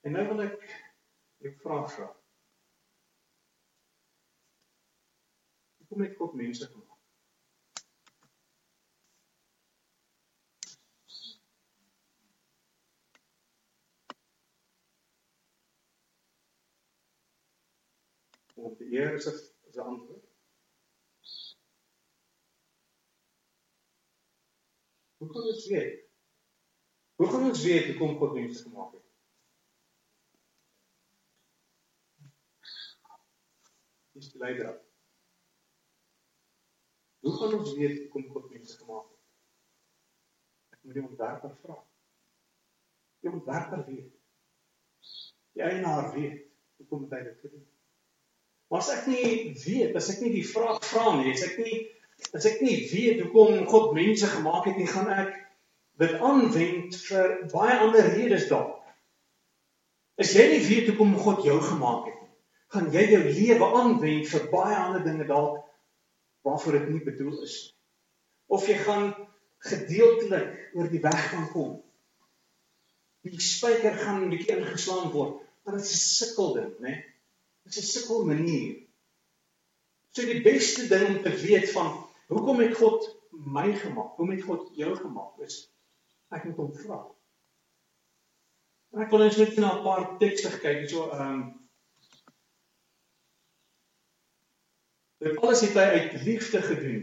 En 0.00 0.12
nou 0.12 0.26
wil 0.28 0.42
ek 0.42 0.88
Ek 1.40 1.54
vra 1.62 1.76
vra. 1.88 2.06
Hoekom 5.78 6.02
het 6.04 6.16
God 6.16 6.34
mense 6.36 6.66
gemaak? 6.66 6.98
Om 18.54 18.74
die 18.76 18.90
Here 18.92 19.16
is 19.16 19.30
'n 19.32 19.80
antwoord. 19.80 20.29
Hoe 25.20 25.28
kan 25.28 25.42
ons 25.42 25.66
weet? 25.66 25.96
Hoe 27.14 27.26
gaan 27.28 27.42
ons 27.44 27.62
weet 27.62 27.86
hoe 27.86 27.96
kom 27.96 28.14
God 28.18 28.32
mense 28.32 28.62
gemaak 28.62 28.92
het? 28.96 29.02
Dis 34.16 34.30
die 34.32 34.40
leier. 34.40 34.70
Hoe 37.20 37.34
gaan 37.36 37.58
ons 37.58 37.74
weet 37.76 37.98
hoe 37.98 38.08
kom 38.14 38.30
God 38.32 38.48
mense 38.54 38.78
gemaak 38.78 39.10
het? 39.10 39.20
Ek 40.78 40.88
moet 40.88 40.96
die 40.96 41.04
ontwerper 41.10 41.52
vra. 41.66 41.76
Die 43.20 43.34
ontwerper 43.34 43.84
weet. 43.90 44.16
Die 45.52 45.68
eienaar 45.68 46.14
weet 46.16 46.46
hoe 46.80 46.88
kom 46.94 47.04
hy 47.12 47.24
dit 47.28 47.44
gedoen. 47.44 47.68
Maar 48.72 48.86
as 48.86 48.92
ek 48.96 49.12
nie 49.12 49.52
weet, 49.66 49.92
as 50.00 50.14
ek 50.14 50.24
nie 50.24 50.32
die 50.40 50.48
vraag 50.48 50.80
vra 50.94 51.10
nie, 51.20 51.34
as 51.36 51.44
ek 51.44 51.60
nie 51.60 51.82
as 52.36 52.46
ek 52.48 52.60
nie 52.64 52.76
weet 52.90 53.22
hoekom 53.24 53.66
God 53.70 53.94
mense 53.96 54.26
gemaak 54.26 54.68
het 54.70 54.76
nie, 54.76 54.88
gaan 54.90 55.08
ek 55.12 55.32
dit 56.00 56.14
aanwend 56.20 56.96
vir 57.08 57.34
baie 57.52 57.78
ander 57.84 58.06
redes 58.14 58.48
dalk. 58.48 58.78
As 60.20 60.32
jy 60.36 60.46
nie 60.52 60.62
weet 60.66 60.90
hoekom 60.92 61.16
God 61.20 61.44
jou 61.44 61.58
gemaak 61.64 62.08
het 62.08 62.16
nie, 62.20 62.30
gaan 62.74 62.88
jy 62.94 63.04
jou 63.14 63.22
lewe 63.26 63.68
aanwend 63.80 64.30
vir 64.30 64.48
baie 64.52 64.78
ander 64.78 65.04
dinge 65.04 65.26
dalk 65.28 65.60
waarvoor 66.46 66.78
dit 66.78 66.88
nie 66.94 67.04
bedoel 67.04 67.36
is 67.44 67.56
nie. 67.66 67.76
Of 68.50 68.66
jy 68.66 68.76
gaan 68.82 69.12
gedeeltelik 69.62 70.74
oor 70.74 70.88
die 70.90 71.02
weg 71.04 71.20
kan 71.30 71.46
kom. 71.52 71.74
Die 73.22 73.36
spyker 73.44 73.94
gaan 74.00 74.24
'n 74.24 74.30
bietjie 74.32 74.56
ingeslaan 74.56 75.12
word, 75.12 75.42
maar 75.62 75.76
dit 75.76 75.84
is 75.84 75.92
'n 75.92 76.06
sukkel 76.16 76.54
ding, 76.54 76.72
né? 76.80 76.94
Dit 77.64 77.76
is 77.76 77.82
'n 77.82 77.92
sukkel 77.98 78.24
manier. 78.26 78.80
So 80.10 80.22
die 80.22 80.42
beste 80.42 80.88
ding 80.88 81.06
om 81.08 81.22
te 81.22 81.30
weet 81.30 81.70
van 81.70 81.99
hoekom 82.36 82.60
het 82.62 82.76
God 82.78 83.06
my 83.30 83.68
gemaak? 83.76 84.16
Hoekom 84.16 84.34
het 84.34 84.44
God 84.46 84.68
jou 84.78 84.94
gemaak? 84.96 85.38
Is 85.46 85.62
ek 86.30 86.44
moet 86.46 86.60
hom 86.62 86.74
vra. 86.82 87.00
Ek 89.02 89.10
wil 89.10 89.24
net 89.24 89.56
na 89.58 89.72
'n 89.78 89.82
paar 89.86 90.04
tekste 90.18 90.50
kyk, 90.62 90.88
so 90.90 91.10
ehm 91.10 91.26
um, 91.30 91.48
Dit 95.20 95.36
alles 95.36 95.60
het 95.60 95.74
hy 95.76 95.80
uit 96.00 96.22
liefde 96.24 96.62
gedoen. 96.64 97.02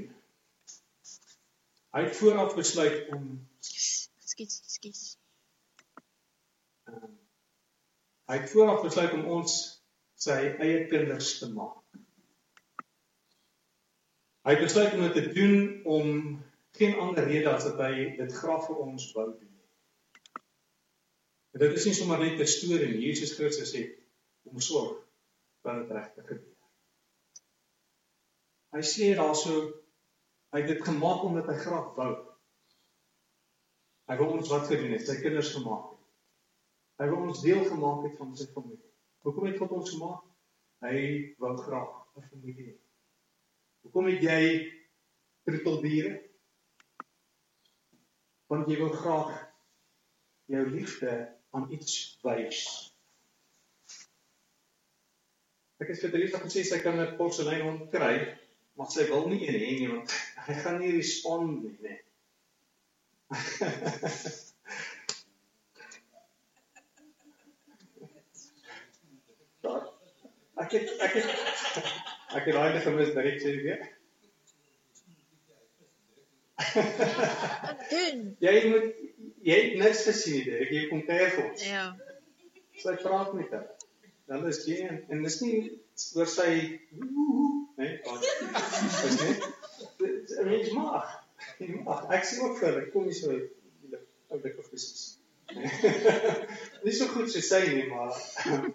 Hy 1.94 2.02
het 2.02 2.16
vooraf 2.18 2.56
besluit 2.58 3.10
om 3.14 3.28
Skus, 3.60 4.62
skus. 4.66 5.02
um, 6.90 7.14
hy 8.30 8.38
het 8.42 8.50
vooraf 8.50 8.82
besluit 8.82 9.14
om 9.14 9.26
ons 9.38 9.54
sy 10.18 10.38
eie 10.58 10.88
kinders 10.90 11.38
te 11.40 11.50
maak. 11.54 11.77
Hy 14.48 14.56
het 14.56 14.64
besluit 14.64 14.94
om 14.96 15.04
dit 15.04 15.18
te 15.20 15.34
doen 15.36 15.56
om 15.84 16.12
geen 16.80 16.96
ander 17.04 17.28
rede 17.28 17.52
as 17.52 17.68
dat 17.68 17.82
hy 17.84 18.16
dit 18.16 18.34
graag 18.40 18.64
vir 18.70 18.84
ons 18.86 19.12
wou 19.18 19.28
doen 19.34 19.58
dit 21.58 21.74
is 21.74 21.86
nie 21.86 21.96
sommer 21.98 22.20
net 22.22 22.40
'n 22.40 22.48
storie 22.48 22.88
nie. 22.92 23.08
Jesus 23.08 23.34
Christus 23.38 23.74
het 23.74 23.98
om 24.44 24.60
sorg 24.60 25.04
dat 25.62 25.82
dit 25.82 25.92
regtig 25.98 26.28
gebeur. 26.28 26.56
Hy 28.76 28.82
sê 28.94 29.16
daarso 29.16 29.54
hy 30.54 30.62
het 30.62 30.68
dit 30.68 30.84
gemaak 30.84 31.24
omdat 31.24 31.48
hy 31.48 31.58
graag 31.66 31.96
wou. 31.96 32.14
Hy 34.08 34.18
wou 34.18 34.30
ons 34.38 34.50
wat 34.50 34.68
gedoen 34.68 34.94
het, 34.96 35.08
sy 35.08 35.18
kinders 35.22 35.54
gemaak 35.56 35.90
het. 35.92 36.04
Hy 37.02 37.08
wou 37.12 37.28
ons 37.28 37.42
deel 37.42 37.64
gemaak 37.66 38.04
het 38.06 38.18
van 38.18 38.36
sy 38.38 38.48
familie. 38.54 38.94
Hoekom 39.26 39.46
het 39.46 39.58
God 39.58 39.72
ons 39.72 39.92
gemaak? 39.96 40.24
Hy 40.86 40.98
wou 41.38 41.56
graag 41.58 41.92
'n 42.16 42.30
familie 42.30 42.68
hê. 42.70 42.87
Hoekom 43.88 44.10
het 44.12 44.20
jy 44.20 44.68
troeteldiere? 45.48 46.18
Want 48.52 48.68
jy 48.68 48.76
wil 48.82 48.92
graag 48.92 49.30
jou 50.52 50.64
liefde 50.68 51.14
aan 51.56 51.72
iets 51.72 52.20
wys. 52.20 52.92
Ek 55.80 55.88
het 55.94 56.04
vir 56.04 56.12
Teresa 56.18 56.42
gesê 56.44 56.68
sy 56.68 56.84
kan 56.84 57.00
'n 57.00 57.16
porselein 57.16 57.64
hond 57.64 57.88
kry, 57.94 58.36
maar 58.76 58.92
sy 58.92 59.08
wil 59.08 59.32
nie 59.32 59.40
een 59.48 59.56
hê 59.56 59.72
nie 59.80 59.88
want 59.94 60.12
hy 60.50 60.56
gaan 60.66 60.84
nie 60.84 60.92
respond 60.98 61.64
nie, 61.64 61.72
nee. 61.80 62.04
ek 70.68 70.76
het 70.76 70.92
ek 71.08 71.16
het 71.22 71.32
ek 72.36 72.50
het 72.50 72.56
daai 72.58 72.74
net 72.74 72.84
gemis 72.84 73.14
direk 73.16 73.40
sê 73.44 73.54
weer. 73.64 73.86
Wat 76.58 77.84
doen? 77.90 78.24
Jy 78.44 78.56
moet 78.72 78.88
jy 79.48 79.58
het 79.62 79.76
niks 79.80 80.04
gesien 80.10 80.44
nie, 80.48 80.56
ek 80.64 80.74
jy 80.76 80.86
kom 80.92 81.04
kuier 81.08 81.34
vir 81.36 81.44
ons. 81.46 81.66
Ja. 81.68 81.84
Sy 82.82 82.96
praat 83.04 83.36
met 83.38 83.54
hom. 83.56 83.68
Dan 84.28 84.48
is 84.50 84.64
jy 84.68 84.82
en, 84.90 84.98
en 85.14 85.24
dis 85.24 85.38
nie 85.44 85.60
oor 86.20 86.28
sy 86.30 86.50
nee, 87.78 87.94
dis 88.04 89.22
nie. 89.22 89.38
Mens 90.50 90.74
mag. 90.76 91.14
Jy 91.62 91.78
mag. 91.86 92.10
Ek 92.18 92.28
sê 92.28 92.42
ook 92.44 92.58
vir, 92.60 92.82
ek 92.84 92.92
kom 92.96 93.08
nie 93.08 93.16
so 93.16 93.38
ou 94.28 94.40
dik 94.44 94.58
of 94.60 94.68
presies. 94.72 95.14
nie 96.84 96.92
so 96.92 97.08
goed 97.14 97.32
so 97.32 97.40
sy 97.46 97.62
nie, 97.72 97.86
maar 97.92 98.12
ehm 98.50 98.66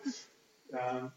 um, 0.87 1.11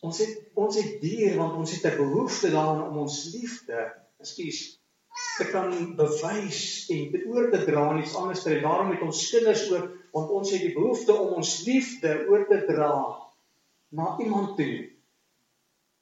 ons 0.00 0.18
het 0.18 0.36
ons 0.54 0.76
het 0.76 1.00
dier 1.02 1.36
want 1.36 1.56
ons 1.60 1.72
het 1.74 1.84
'n 1.92 1.96
behoefte 1.96 2.50
daaraan 2.50 2.88
om 2.88 2.98
ons 3.04 3.16
liefde, 3.34 3.78
ekskuus, 4.20 4.80
te 5.38 5.46
kan 5.50 5.96
bewys 5.96 6.88
en 6.92 7.10
te 7.12 7.24
oor 7.26 7.50
te 7.50 7.64
dra 7.64 7.88
aan 7.88 8.02
iets 8.02 8.14
anders. 8.14 8.44
En 8.44 8.62
daarom 8.62 8.90
het 8.90 9.02
ons 9.02 9.30
kinders 9.30 9.66
ook 9.72 9.88
want 10.12 10.30
ons 10.30 10.50
het 10.50 10.60
die 10.60 10.74
behoefte 10.74 11.14
om 11.14 11.34
ons 11.38 11.64
liefde 11.66 12.14
oor 12.28 12.46
te 12.48 12.64
dra 12.66 12.94
na 13.88 14.16
iemand 14.18 14.56
toe. 14.56 14.90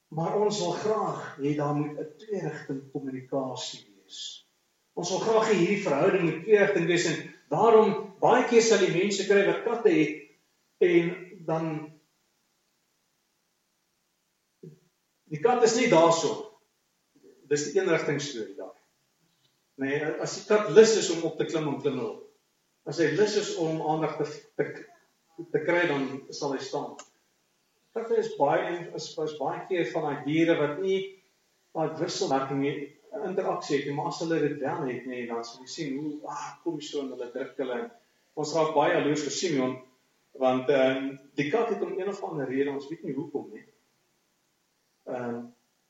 Maar 0.08 0.38
ons 0.40 0.58
wil 0.58 0.76
graag 0.80 1.36
hê 1.40 1.54
daar 1.56 1.74
moet 1.76 1.98
'n 1.98 2.12
tweerigting 2.16 2.80
kommunikasie 2.92 3.84
wees. 3.84 4.46
Ons 4.94 5.10
wil 5.10 5.18
graag 5.18 5.50
hê 5.50 5.54
hierdie 5.54 5.82
verhouding 5.82 6.24
moet 6.24 6.42
tweerigting 6.44 6.86
wees 6.86 7.04
en 7.04 7.34
daarom 7.48 8.14
baie 8.20 8.44
keer 8.48 8.62
sal 8.62 8.78
die 8.78 8.96
mense 8.96 9.26
kry 9.26 9.44
wat 9.46 9.62
katte 9.64 9.90
het 9.90 10.14
en 10.78 11.14
dan 11.44 11.92
die 15.32 15.40
kat 15.44 15.64
is 15.66 15.76
nie 15.78 15.88
daarso. 15.92 16.34
Dis 17.48 17.70
die 17.70 17.80
eenrigting 17.80 18.20
storie 18.20 18.56
daar. 18.58 18.74
Nee, 19.78 20.00
as 20.24 20.36
die 20.40 20.46
kat 20.48 20.72
lus 20.76 20.96
is 21.00 21.10
om 21.14 21.24
op 21.30 21.38
te 21.38 21.46
klim 21.48 21.68
en 21.70 21.80
klim 21.82 22.00
op. 22.02 22.24
As 22.88 23.00
hy 23.02 23.12
lus 23.16 23.36
is 23.40 23.54
om 23.60 23.82
aandag 23.92 24.16
te, 24.18 24.26
te 24.58 24.68
te 25.52 25.62
kry 25.62 25.84
dan 25.86 26.06
sal 26.34 26.54
hy 26.54 26.62
staan. 26.62 26.96
Katte 27.94 28.18
is 28.18 28.32
baie 28.38 28.72
is, 28.98 29.10
is 29.14 29.36
baie 29.38 29.60
keer 29.68 29.86
van 29.92 30.08
daai 30.08 30.24
diere 30.26 30.56
wat 30.58 30.80
nie 30.82 30.98
daai 31.76 31.94
wisselwerking 32.00 32.62
nie 32.62 32.76
interaksie 33.24 33.78
het, 33.78 33.88
maar 33.94 34.10
as 34.10 34.20
hulle 34.22 34.38
dit 34.42 34.58
wel 34.62 34.82
het 34.90 35.06
nê, 35.08 35.22
dan 35.30 35.44
sal 35.46 35.62
jy 35.64 35.70
sien 35.72 35.94
hoe 35.98 36.10
ah, 36.30 36.50
kom 36.62 36.76
jy 36.78 36.86
so 36.86 37.02
en 37.02 37.12
hulle 37.14 37.30
druk 37.32 37.56
hulle. 37.62 37.78
Ons 38.38 38.54
raak 38.54 38.74
baie 38.76 38.96
jaloers 38.96 39.24
vir 39.26 39.34
Simeon 39.34 39.76
want 40.38 40.68
ehm 40.70 40.98
um, 40.98 41.06
die 41.38 41.48
kat 41.50 41.72
het 41.72 41.80
om 41.82 41.96
een 41.96 42.10
of 42.12 42.20
ander 42.22 42.46
rede, 42.46 42.70
ons 42.70 42.86
weet 42.90 43.02
nie 43.06 43.14
hoekom 43.16 43.48
nie. 43.50 43.64
Ehm 45.08 45.34
um, 45.34 45.46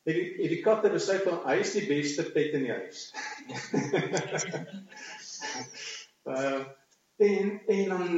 het 0.09 0.17
die, 0.17 0.29
het 0.41 0.53
die 0.55 0.61
kat 0.65 0.87
besluit 0.93 1.25
dat 1.27 1.45
hy 1.45 1.59
is 1.61 1.73
die 1.77 1.87
beste 1.89 2.25
pet 2.33 2.55
in 2.57 2.65
die 2.65 2.73
huis. 2.73 3.01
Uh, 6.25 6.63
en 7.29 7.51
en 7.67 7.91
dan 7.93 8.15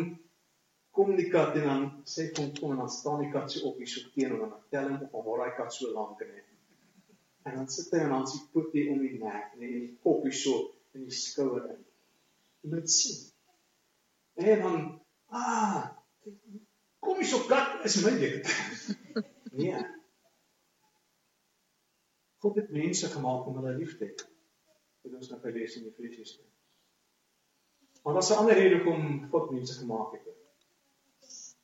kom 0.94 1.16
die 1.16 1.28
kat 1.32 1.56
en 1.58 1.66
dan 1.66 1.84
sê 2.06 2.28
kom 2.36 2.52
kom 2.58 2.76
en 2.76 2.84
dan 2.84 2.92
staan 2.94 3.24
die 3.24 3.32
kat 3.32 3.50
so 3.50 3.72
op 3.72 3.80
hier 3.82 3.90
so 3.90 4.12
teen 4.14 4.36
en 4.36 4.44
dan 4.44 4.54
tel 4.70 4.88
hom 4.92 5.08
op 5.10 5.26
waar 5.26 5.46
hy 5.48 5.52
kat 5.56 5.74
so 5.74 5.90
lank 5.96 6.22
en 6.26 6.32
en 7.48 7.56
dan 7.56 7.68
sit 7.72 7.90
hy 7.96 8.04
en 8.04 8.14
dan 8.14 8.26
sy 8.28 8.42
poot 8.54 8.74
hier 8.76 8.90
om 8.92 9.00
die 9.02 9.16
nek 9.18 9.54
en 9.56 9.64
die 9.66 9.84
kop 10.04 10.26
hier 10.26 10.36
so 10.36 10.58
in 10.94 11.06
die 11.06 11.14
skouer 11.16 11.70
in. 11.72 11.84
Jy 12.60 12.74
moet 12.74 12.90
sien. 12.92 13.22
En 14.40 14.66
dan 14.66 14.84
ah 15.32 15.80
kom 17.00 17.18
hier 17.18 17.30
so 17.32 17.48
kat 17.50 17.82
is 17.88 18.02
my 18.04 18.14
ding. 18.20 18.44
nee. 19.62 19.80
God 22.40 22.56
het 22.56 22.70
mense 22.72 23.08
gemaak 23.12 23.46
om 23.46 23.56
hulle 23.60 23.76
lief 23.76 23.96
te 23.98 24.08
hê. 24.08 24.28
Dit 25.04 25.14
ons 25.16 25.28
nou 25.32 25.40
gelees 25.40 25.76
in 25.76 25.88
Efesiërs 25.90 26.32
2. 26.36 26.46
Maar 28.02 28.14
daar's 28.16 28.30
'n 28.30 28.40
ander 28.42 28.54
rede 28.54 28.76
hoekom 28.76 29.28
God 29.30 29.50
mense 29.50 29.74
gemaak 29.78 30.12
het. 30.12 30.24
Lees. 31.20 31.56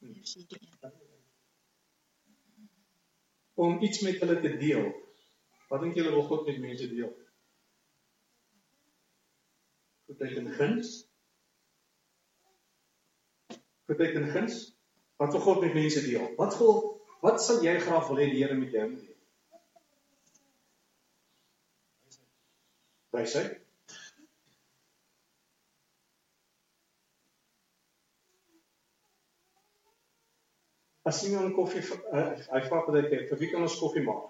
Eers 0.00 0.34
hierdie 0.34 0.58
een. 0.60 0.92
Om 3.54 3.82
iets 3.82 4.00
met 4.00 4.20
hulle 4.20 4.40
te 4.40 4.56
deel. 4.56 4.92
Wat 5.68 5.80
dink 5.80 5.94
julle 5.94 6.10
wil 6.10 6.22
God 6.22 6.46
met 6.46 6.58
mense 6.58 6.88
deel? 6.88 7.16
Goedheid 10.06 10.36
en 10.36 10.52
guns? 10.52 11.08
Goedheid 13.84 14.14
en 14.14 14.28
guns? 14.28 14.76
Wat 15.16 15.32
wil 15.32 15.40
God 15.40 15.60
met 15.60 15.74
mense 15.74 16.00
deel? 16.00 16.34
Wat 16.36 16.58
wil 16.58 16.97
wat 17.24 17.42
sal 17.42 17.62
jy 17.64 17.78
graag 17.82 18.08
wil 18.08 18.20
hê 18.22 18.28
die 18.30 18.42
Here 18.42 18.54
met 18.58 18.74
jou 18.74 18.88
moet 18.90 19.06
deel? 19.06 19.16
Wysheid. 23.18 23.58
As 31.08 31.22
jy 31.24 31.32
'n 31.32 31.54
koffie 31.56 31.82
uh, 32.12 32.32
hy 32.52 32.60
vra 32.68 32.80
baie 32.86 33.06
keer, 33.08 33.28
vir 33.30 33.38
wie 33.40 33.50
kan 33.52 33.64
ons 33.64 33.78
koffie 33.80 34.04
maak? 34.04 34.26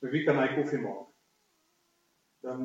Vir 0.00 0.12
wie 0.14 0.24
kan 0.26 0.38
hy 0.38 0.48
koffie 0.54 0.78
maak? 0.82 1.08
Dan 2.46 2.60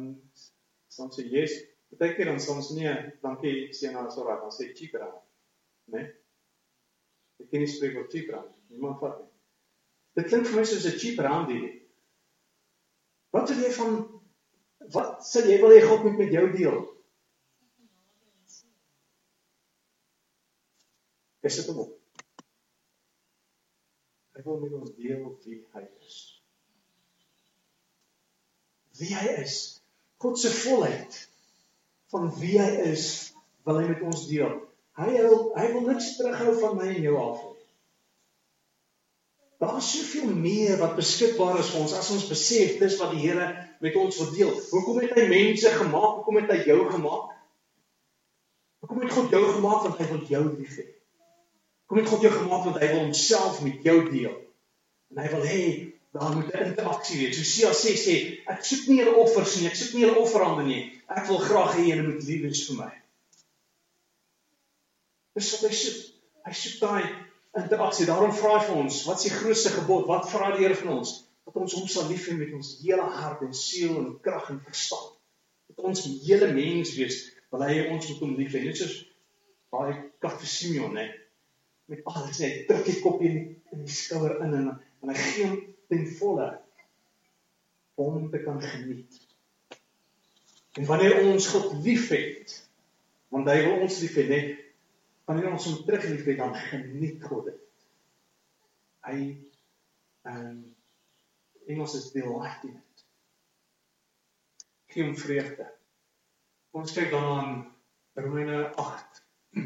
dan 0.98 1.10
sê 1.16 1.26
yes, 1.34 1.56
baie 2.00 2.14
keer 2.16 2.30
dan 2.30 2.40
soms 2.40 2.70
nee, 2.78 2.94
dankie 3.26 3.56
sê 3.74 3.92
na 3.92 4.06
so 4.14 4.28
raak, 4.28 4.46
dan 4.46 4.54
sê 4.54 4.70
cheaper 4.78 5.08
aan. 5.08 5.18
Né? 5.90 6.04
Nee? 6.04 6.14
Ek 7.42 7.50
ken 7.52 7.66
nie 7.66 7.72
spreek 7.72 7.98
oor 7.98 8.12
cheaper 8.14 8.38
aan. 8.44 8.52
Niemand 8.70 9.02
vat 9.02 9.18
nie. 9.24 9.35
Dit 10.16 10.30
klink 10.32 10.48
vir 10.48 10.62
my 10.62 10.66
soos 10.68 10.86
'n 10.88 11.00
cheaper 11.00 11.28
aan 11.28 11.48
die. 11.50 11.64
Wat 13.36 13.50
wil 13.52 13.64
jy 13.64 13.72
van 13.76 13.96
wat 14.94 15.26
sal 15.28 15.50
jy 15.50 15.58
wil 15.62 15.74
hê 15.74 15.82
God 15.84 16.04
moet 16.04 16.18
met 16.18 16.32
jou 16.32 16.46
deel? 16.54 16.80
Is 21.46 21.60
dit 21.60 21.68
hom? 21.76 21.92
Hy 24.36 24.44
wil 24.46 24.60
met 24.64 24.74
ons 24.80 24.94
deel 24.96 25.26
wie 25.44 25.60
hy 25.76 25.84
is. 26.04 26.20
Wie 29.00 29.12
hy 29.14 29.28
is. 29.44 29.58
God 30.24 30.40
se 30.40 30.50
volheid 30.64 31.20
van 32.14 32.32
wie 32.40 32.56
hy 32.60 32.72
is, 32.92 33.34
wil 33.68 33.82
hy 33.82 33.90
met 33.92 34.02
ons 34.08 34.26
deel. 34.32 34.56
Hy 34.96 35.12
wil 35.12 35.52
hy 35.60 35.68
wil 35.74 35.86
niks 35.90 36.16
terughou 36.18 36.56
van 36.62 36.80
my 36.80 36.88
en 36.94 37.04
jou 37.04 37.16
af 37.20 37.44
nie. 37.44 37.55
Daar's 39.66 39.92
soveel 39.98 40.34
meer 40.36 40.78
wat 40.78 40.98
beskikbaar 41.00 41.60
is 41.60 41.72
vir 41.74 41.82
ons 41.82 41.94
as 41.98 42.10
ons 42.14 42.28
besef 42.30 42.76
dis 42.82 42.98
wat 43.02 43.16
die 43.16 43.24
Here 43.24 43.48
met 43.82 43.96
ons 43.98 44.20
wil 44.22 44.30
deel. 44.36 44.52
Hoekom 44.70 45.00
het 45.02 45.16
hy 45.18 45.26
mense 45.32 45.72
gemaak? 45.80 46.20
Hoekom 46.20 46.38
het 46.42 46.54
hy 46.54 46.60
jou 46.68 46.84
gemaak? 46.92 47.32
Hoekom 48.84 49.02
het 49.02 49.16
God 49.16 49.34
jou 49.34 49.42
gemaak 49.56 49.88
want 49.88 49.98
hy 50.04 50.08
wil 50.12 50.22
jou 50.30 50.44
lief 50.52 50.78
hê? 50.78 50.86
Kom 51.90 52.02
het 52.02 52.10
God 52.12 52.28
jou 52.28 52.34
gemaak 52.36 52.70
want 52.70 52.80
hy 52.82 52.92
wil 52.94 53.04
homself 53.08 53.62
met 53.66 53.82
jou 53.86 53.98
deel. 54.12 54.38
En 55.14 55.24
hy 55.24 55.28
wil 55.34 55.50
hê 55.50 55.66
daar 56.16 56.36
moet 56.36 56.54
'n 56.54 56.70
interaksie 56.70 57.18
wees. 57.24 57.38
Hosea 57.42 57.74
6 57.74 58.06
sê, 58.06 58.16
ek 58.48 58.62
soek 58.64 58.88
nie 58.88 59.02
'n 59.02 59.16
offers 59.24 59.58
nie, 59.58 59.68
ek 59.68 59.76
soek 59.76 59.94
nie 59.94 60.06
'n 60.06 60.16
offerande 60.16 60.64
nie. 60.64 60.84
Ek 61.10 61.26
wil 61.28 61.42
graag 61.42 61.76
hê 61.76 61.90
julle 61.90 62.06
moet 62.08 62.24
lief 62.24 62.42
wees 62.42 62.68
vir 62.68 62.78
my. 62.78 62.92
Dis 65.36 65.52
wat 65.52 65.70
hy 65.70 65.76
soek. 65.76 66.00
Hy 66.46 66.54
soek 66.54 66.80
daai 66.80 67.25
interaksie. 67.62 68.08
Daarom 68.10 68.34
vra 68.36 68.58
hy 68.58 68.64
vir 68.68 68.80
ons, 68.84 69.02
wat 69.08 69.22
is 69.22 69.30
die 69.30 69.36
grootste 69.36 69.74
gebod? 69.76 70.08
Wat 70.10 70.30
vra 70.32 70.52
die 70.56 70.66
Here 70.66 70.78
van 70.80 70.98
ons? 71.00 71.18
Dat 71.46 71.60
ons 71.62 71.76
hom 71.78 71.90
sal 71.92 72.10
lief 72.10 72.28
hê 72.30 72.38
met 72.38 72.54
ons 72.58 72.72
hele 72.82 73.06
hart 73.20 73.44
en 73.46 73.54
siel 73.56 73.98
en 74.02 74.16
krag 74.26 74.50
en 74.54 74.64
verstand. 74.66 75.14
Dat 75.72 75.86
ons 75.92 76.06
hele 76.26 76.50
mens 76.54 76.96
wees, 76.98 77.22
wil 77.54 77.66
hy 77.66 77.86
ons 77.90 78.10
moet 78.10 78.26
hom 78.26 78.34
lief 78.40 78.56
hê. 78.58 78.64
Net 78.66 78.82
soos 78.82 78.98
baie 79.74 79.96
kat 80.24 80.40
vir 80.42 80.52
Simeon, 80.52 80.98
né? 80.98 81.10
met 81.86 82.02
alles 82.04 82.38
net 82.42 82.68
druk 82.68 82.86
die 82.88 83.00
kop 83.02 83.22
in 83.22 83.36
in 83.74 83.84
die 83.86 83.94
skouer 83.94 84.40
in 84.42 84.54
en 84.58 84.70
en 84.74 85.12
hy 85.12 85.16
gee 85.22 85.48
hom 85.50 85.58
ten 85.92 86.06
volle 86.18 86.48
om 88.02 88.30
te 88.32 88.42
kan 88.44 88.58
geniet. 88.62 89.20
En 90.76 90.88
wanneer 90.90 91.20
ons 91.30 91.48
God 91.54 91.76
liefhet, 91.86 92.56
want 93.32 93.48
hy 93.48 93.60
wil 93.68 93.86
ons 93.86 94.00
liefhet 94.02 94.32
net 94.32 94.65
wanneer 95.26 95.52
ons 95.52 95.66
hom 95.66 95.84
terug 95.86 96.08
liefhet 96.10 96.38
dan 96.38 96.56
geniet 96.56 97.24
God 97.24 97.52
dit. 97.52 97.62
Hy 99.10 99.20
ehm 100.26 100.42
um, 100.46 100.64
Engels 101.66 101.96
is 101.98 102.12
delight 102.14 102.64
in 102.64 102.76
it. 102.78 103.06
Gee 104.94 105.04
hom 105.04 105.16
vreugde. 105.18 105.66
Ons 106.78 106.94
kyk 106.94 107.10
dan 107.10 107.24
aan 107.26 107.56
Romeine 108.14 108.68
8 108.76 109.24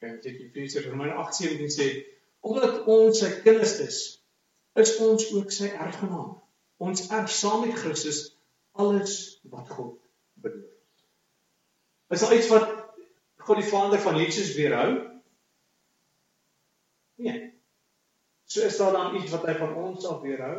Kyk, 0.00 0.20
dit 0.22 0.44
Efesiërs 0.44 0.86
Romeine 0.92 1.16
8:17 1.24 1.74
sê 1.74 1.88
omdat 2.44 2.84
ons 2.92 3.18
sy 3.18 3.30
kinders 3.40 3.78
is, 3.80 3.98
is 4.76 4.94
ons 5.00 5.26
ook 5.32 5.52
sy 5.54 5.70
erfgename. 5.72 6.36
Ons 6.84 7.06
erf 7.08 7.32
saam 7.32 7.64
met 7.64 7.78
Christus 7.78 8.20
alles 8.76 9.14
wat 9.48 9.70
God 9.72 9.96
beloof. 10.44 10.72
Is 12.12 12.20
daar 12.20 12.34
iets 12.36 12.50
wat 12.52 12.83
God 13.44 13.60
die 13.60 13.68
Vader 13.68 14.00
van 14.00 14.16
Jesus 14.20 14.54
weerhou? 14.56 14.88
Nee. 17.20 17.52
So 18.44 18.64
is 18.64 18.76
daar 18.80 18.92
dan 18.92 19.16
iets 19.16 19.30
wat 19.32 19.46
hy 19.46 19.54
van 19.60 19.74
ons 19.74 20.06
af 20.08 20.20
weerhou? 20.24 20.56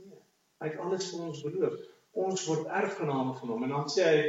Nee. 0.00 0.20
Hy 0.62 0.70
het 0.70 0.78
alles 0.78 1.10
vir 1.10 1.26
ons 1.26 1.42
beloof. 1.44 1.76
Ons 2.12 2.46
word 2.46 2.68
erfgename 2.68 3.34
van 3.40 3.54
hom 3.54 3.66
en 3.66 3.76
dan 3.76 3.92
sê 3.92 4.08
hy 4.08 4.24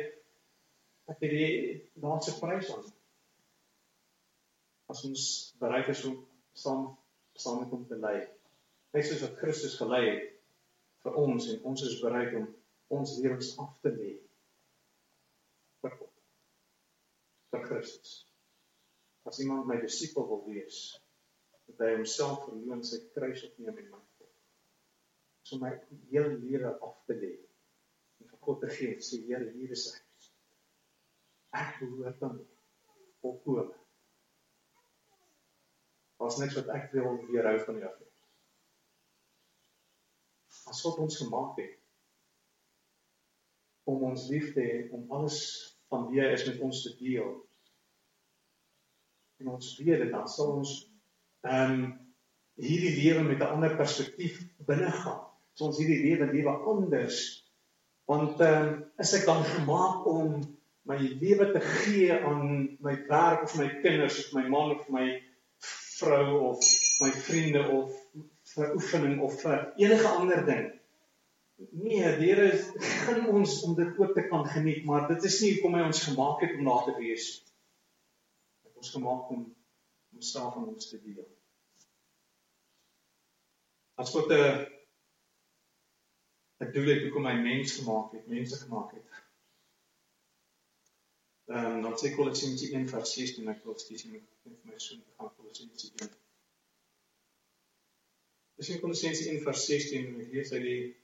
dat 1.09 1.19
hy 1.19 1.29
die 1.31 1.55
laaste 2.03 2.37
prys 2.39 2.69
aan 2.71 2.85
as 4.93 5.01
ons 5.07 5.23
bereid 5.59 5.89
is 5.91 6.03
om 6.07 6.19
saam 6.63 6.85
saam 7.43 7.59
met 7.63 7.71
hom 7.73 7.85
te 7.89 7.97
lei. 7.97 8.17
Net 8.93 9.07
soos 9.07 9.23
wat 9.25 9.39
Christus 9.41 9.77
gelei 9.81 10.03
het 10.05 10.25
vir 11.03 11.15
ons 11.19 11.47
en 11.51 11.63
ons 11.71 11.85
is 11.87 11.99
bereid 12.01 12.35
om 12.39 12.47
ons 12.99 13.15
lewens 13.23 13.53
af 13.63 13.73
te 13.81 13.91
lê 13.95 14.11
vir 15.83 15.95
God. 15.97 16.11
Vir 17.53 17.65
Christus. 17.67 18.13
As 19.29 19.39
iemand 19.39 19.69
my 19.69 19.77
disipel 19.81 20.27
wil 20.27 20.43
wees, 20.49 20.81
moet 21.67 21.85
hy 21.85 21.91
homself 21.95 22.47
verloon 22.47 22.83
sy 22.85 22.99
kruis 23.15 23.45
opneem 23.47 23.77
en 23.85 23.91
my 23.93 24.01
volg. 24.17 24.33
So 25.47 25.59
my 25.61 25.71
hele 26.09 26.39
lewe 26.41 26.73
af 26.73 26.97
te 27.07 27.17
lê 27.19 27.35
en 28.19 28.31
vir 28.31 28.41
God 28.47 28.59
te 28.63 28.71
gee, 28.73 28.97
sê 29.03 29.21
Here, 29.27 29.47
hier 29.55 29.71
is 29.75 29.87
ek. 29.93 30.27
Ek 31.53 31.79
behoort 31.79 32.25
aan 32.25 32.41
volkome 33.21 33.69
Daar's 36.23 36.37
niks 36.39 36.55
wat 36.55 36.69
ek 36.71 36.91
wil 36.95 37.17
weerhou 37.27 37.57
van 37.65 37.79
jou 37.83 37.89
nie. 37.99 38.11
As 40.71 40.79
God 40.85 41.01
ons 41.03 41.17
gemaak 41.19 41.57
het 41.59 41.79
om 43.91 44.05
ons 44.07 44.29
lief 44.31 44.53
te 44.55 44.63
hê, 44.63 44.77
om 44.95 45.11
alles 45.11 45.41
van 45.93 46.07
wie 46.11 46.21
hy 46.23 46.31
is 46.35 46.45
met 46.49 46.61
ons 46.65 46.81
te 46.85 46.93
deel. 46.99 47.29
En 49.41 49.53
ons 49.55 49.69
weet 49.79 50.05
dit 50.05 50.11
dan 50.13 50.27
sal 50.29 50.57
ons 50.59 50.73
ehm 51.45 51.77
um, 51.77 51.85
hierdie 52.61 52.93
lewe 52.99 53.23
met 53.25 53.39
'n 53.41 53.53
ander 53.55 53.75
perspektief 53.77 54.35
binne 54.67 54.91
gaan. 54.91 55.23
So 55.53 55.65
ons 55.69 55.79
hierdie 55.81 56.03
lewe 56.03 56.29
lewe 56.33 56.53
anders 56.73 57.21
want 58.09 58.41
ehm 58.41 58.67
um, 58.67 58.83
is 58.99 59.13
ek 59.17 59.25
dan 59.29 59.43
gemaak 59.47 60.05
om 60.11 60.41
my 60.89 60.97
lewe 60.99 61.51
te 61.51 61.61
gee 61.63 62.11
aan 62.11 62.77
my 62.83 62.95
werk 63.07 63.45
of 63.47 63.55
my 63.59 63.69
kinders 63.83 64.19
of 64.25 64.33
my 64.35 64.43
man 64.55 64.75
of 64.75 64.89
my 64.89 65.07
vrou 65.99 66.49
of 66.49 66.59
my 66.99 67.11
vriende 67.11 67.63
of 67.71 67.93
vir 68.53 68.73
oefening 68.75 69.21
of 69.23 69.37
vir 69.41 69.61
enige 69.79 70.07
ander 70.07 70.45
ding. 70.45 70.65
Nee, 71.71 72.01
Here 72.01 72.49
gun 73.05 73.27
ons 73.27 73.61
om 73.63 73.75
dit 73.75 73.97
ook 73.97 74.13
te 74.13 74.27
kan 74.27 74.45
geniet, 74.45 74.83
maar 74.85 75.07
dit 75.07 75.23
is 75.23 75.39
nie 75.41 75.51
hoekom 75.53 75.77
hy 75.77 75.83
ons 75.87 76.03
gemaak 76.07 76.41
het 76.41 76.55
om 76.57 76.63
na 76.67 76.77
te 76.85 76.95
wees 76.97 77.27
nie. 77.39 77.51
Hy 78.63 78.69
het 78.69 78.79
ons 78.81 78.93
gemaak 78.95 79.29
om 79.35 79.43
homself 80.13 80.55
aan 80.57 80.69
ons 80.73 80.89
te 80.89 80.99
deel. 81.03 81.27
As 84.01 84.11
God 84.15 84.31
'n 84.31 84.65
'n 86.63 86.71
doel 86.71 86.89
het 86.93 87.03
hoekom 87.03 87.25
hy 87.29 87.35
mens 87.41 87.75
gemaak 87.77 88.11
het, 88.15 88.27
mense 88.27 88.55
gemaak 88.63 88.91
het. 88.97 89.21
Ehm 91.53 91.65
um, 91.65 91.81
dan 91.85 91.95
sê 91.99 92.15
Kolossense 92.15 92.71
1:16 92.71 93.49
ek 93.53 93.63
wil 93.63 93.77
steeds 93.77 94.03
vir 94.07 94.21
my 94.63 94.77
so 94.77 94.95
gaan 95.17 95.35
Kolossense 95.37 95.91
1. 96.01 96.09
Dis 98.57 98.69
in 98.69 98.79
Kolossense 98.79 99.29
1:16 99.29 100.07
en 100.07 100.21
ek 100.25 100.31
lees 100.33 100.51
uit 100.51 100.63
die 100.69 101.02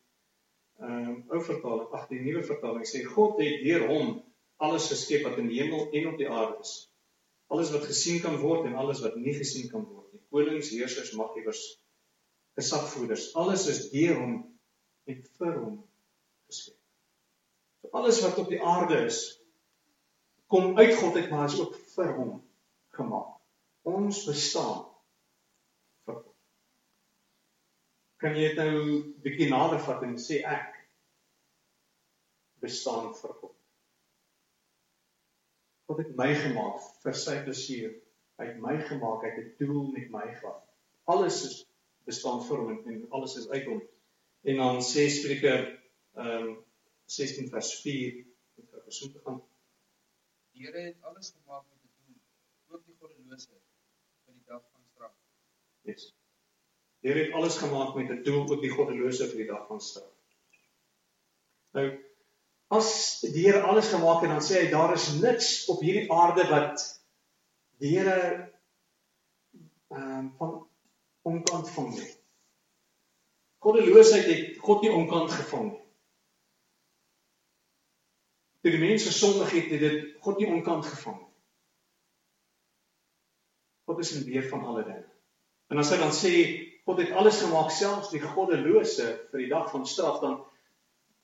ehm 0.80 1.10
um, 1.10 1.18
ou 1.36 1.42
vertaling, 1.44 1.88
ag 1.96 2.08
die 2.12 2.22
nuwe 2.24 2.44
vertaling 2.48 2.86
sê 2.88 3.04
God 3.04 3.40
het 3.44 3.64
deur 3.66 3.88
hom 3.90 4.14
alles 4.60 4.90
geskep 4.92 5.26
wat 5.28 5.40
in 5.42 5.50
die 5.52 5.62
hemel 5.62 5.88
en 5.96 6.08
op 6.12 6.18
die 6.20 6.30
aarde 6.30 6.60
is. 6.64 6.74
Alles 7.50 7.72
wat 7.74 7.88
gesien 7.90 8.20
kan 8.24 8.38
word 8.40 8.68
en 8.70 8.78
alles 8.80 9.02
wat 9.04 9.16
nie 9.20 9.34
gesien 9.36 9.70
kan 9.72 9.86
word 9.88 10.12
nie. 10.14 10.22
Konings, 10.30 10.72
heersers, 10.76 11.14
maggiewers, 11.18 11.62
gesagvoerders, 12.60 13.32
alles 13.40 13.66
is 13.72 13.86
deur 13.94 14.20
hom 14.20 14.36
en 15.10 15.24
vir 15.40 15.56
hom 15.56 15.78
geskep. 16.50 16.78
So 17.82 17.92
alles 17.96 18.22
wat 18.26 18.38
op 18.44 18.52
die 18.52 18.62
aarde 18.62 19.00
is, 19.08 19.24
kom 20.52 20.78
uit 20.78 20.96
God 21.00 21.16
uit, 21.16 21.30
maar 21.32 21.48
is 21.48 21.60
ook 21.62 21.76
vir 21.96 22.14
hom 22.18 22.34
gemaak. 22.98 23.36
Ons 23.88 24.26
bestaan 24.28 24.84
vir 26.06 26.20
God. 26.20 26.36
Kan 28.20 28.36
jy 28.36 28.50
dit 28.52 28.60
nou 28.60 28.82
bietjie 29.24 29.48
nader 29.52 29.80
vat 29.86 30.04
en 30.04 30.18
sê 30.20 30.42
ek 30.44 30.76
bestaan 32.60 33.14
vir 33.16 33.36
God. 33.40 33.56
God 35.88 36.02
het 36.04 36.12
my 36.20 36.28
gemaak 36.36 36.84
vir 37.04 37.16
sy 37.18 37.38
plesier. 37.46 37.96
Hy 38.40 38.50
het 38.52 38.60
my 38.64 38.76
gemaak, 38.90 39.24
hy 39.24 39.32
het 39.36 39.40
'n 39.46 39.56
doel 39.60 39.88
met 39.96 40.12
my 40.12 40.26
gehad. 40.36 40.60
Alles 41.08 41.40
is 41.48 41.56
bestaan 42.06 42.44
vir 42.48 42.58
hom 42.58 42.88
en 42.92 43.08
alles 43.12 43.38
is 43.38 43.50
uit 43.50 43.66
hom. 43.66 43.82
En 44.44 44.62
dan 44.64 44.82
sê 44.92 45.08
Spreuke 45.10 45.56
ehm 46.16 46.48
um, 46.48 46.58
16 47.10 47.50
vers 47.50 47.72
4 47.82 48.26
om 48.60 48.68
vir 48.72 48.86
besoek 48.86 49.14
te 49.14 49.22
gaan. 49.26 49.42
Die 50.54 50.66
Here 50.66 50.82
het 50.92 51.04
alles 51.10 51.34
gemaak 51.34 51.66
met 51.72 51.80
'n 51.84 51.92
doel, 52.06 52.22
ook 52.76 52.86
die 52.86 52.96
goddelose 53.00 53.50
vir 54.26 54.34
die 54.34 54.46
dag 54.46 54.64
van 54.72 54.82
straf. 54.94 55.14
Yes. 55.82 56.19
Here 57.02 57.24
het 57.24 57.34
alles 57.34 57.58
gemaak 57.58 57.96
met 57.96 58.10
'n 58.10 58.24
doel, 58.24 58.50
ook 58.50 58.62
die 58.62 58.72
goddelose 58.72 59.28
vir 59.28 59.38
die 59.38 59.48
dag 59.48 59.68
van 59.68 59.82
straf. 59.82 60.12
Nou 61.72 61.88
as 62.68 63.20
die 63.22 63.46
Here 63.48 63.62
alles 63.62 63.90
gemaak 63.90 64.22
het, 64.22 64.30
dan 64.30 64.44
sê 64.46 64.64
hy 64.64 64.70
daar 64.72 64.94
is 64.94 65.08
niks 65.22 65.66
op 65.70 65.82
hierdie 65.82 66.12
aarde 66.12 66.46
wat 66.50 66.84
die 67.78 67.98
Here 67.98 68.52
ehm 69.90 70.18
um, 70.18 70.34
van 70.38 70.68
onkant 71.22 71.70
vang 71.70 71.90
nie. 71.96 72.10
Goddeloosheid 73.60 74.26
het 74.26 74.58
God 74.64 74.82
nie 74.82 74.92
onkant 74.92 75.32
gevang 75.32 75.72
nie. 75.72 75.84
Toe 78.62 78.72
die 78.76 78.82
mense 78.84 79.12
sondig 79.16 79.52
het, 79.56 79.72
het 79.72 79.80
dit 79.80 80.16
God 80.24 80.40
nie 80.40 80.48
onkant 80.52 80.86
gevang 80.86 81.18
nie. 81.18 81.34
God 83.90 84.04
is 84.04 84.14
in 84.14 84.26
beheer 84.28 84.48
van 84.52 84.66
alle 84.66 84.84
dinge. 84.84 85.08
En 85.74 85.82
as 85.82 85.90
hy 85.94 85.98
dan 85.98 86.14
sê 86.14 86.34
God 86.90 87.04
het 87.04 87.12
alles 87.14 87.38
gemaak 87.44 87.70
selfs 87.70 88.10
die 88.10 88.22
goddelose 88.24 89.12
vir 89.30 89.42
die 89.44 89.50
dag 89.52 89.68
van 89.70 89.84
straf 89.86 90.24
dan 90.24 90.40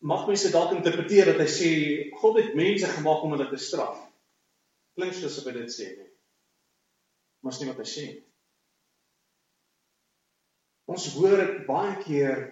mag 0.06 0.28
mense 0.30 0.52
dalk 0.54 0.76
interpreteer 0.76 1.32
dat 1.32 1.40
hy 1.42 1.48
sê 1.50 1.70
God 2.20 2.38
het 2.38 2.52
mense 2.54 2.86
gemaak 2.94 3.24
om 3.26 3.34
hulle 3.34 3.48
te 3.50 3.58
straf. 3.58 3.98
Klink 4.94 5.16
soos 5.18 5.40
hy 5.42 5.56
dit 5.56 5.74
sê 5.74 5.88
nie. 5.96 6.12
Maar 7.42 7.56
is 7.56 7.62
nie 7.64 7.70
wat 7.72 7.82
hy 7.82 7.86
sê 7.90 8.04
nie. 8.12 8.22
Ons 10.94 11.08
hoor 11.16 11.42
dit 11.42 11.56
baie 11.66 11.96
keer 12.04 12.44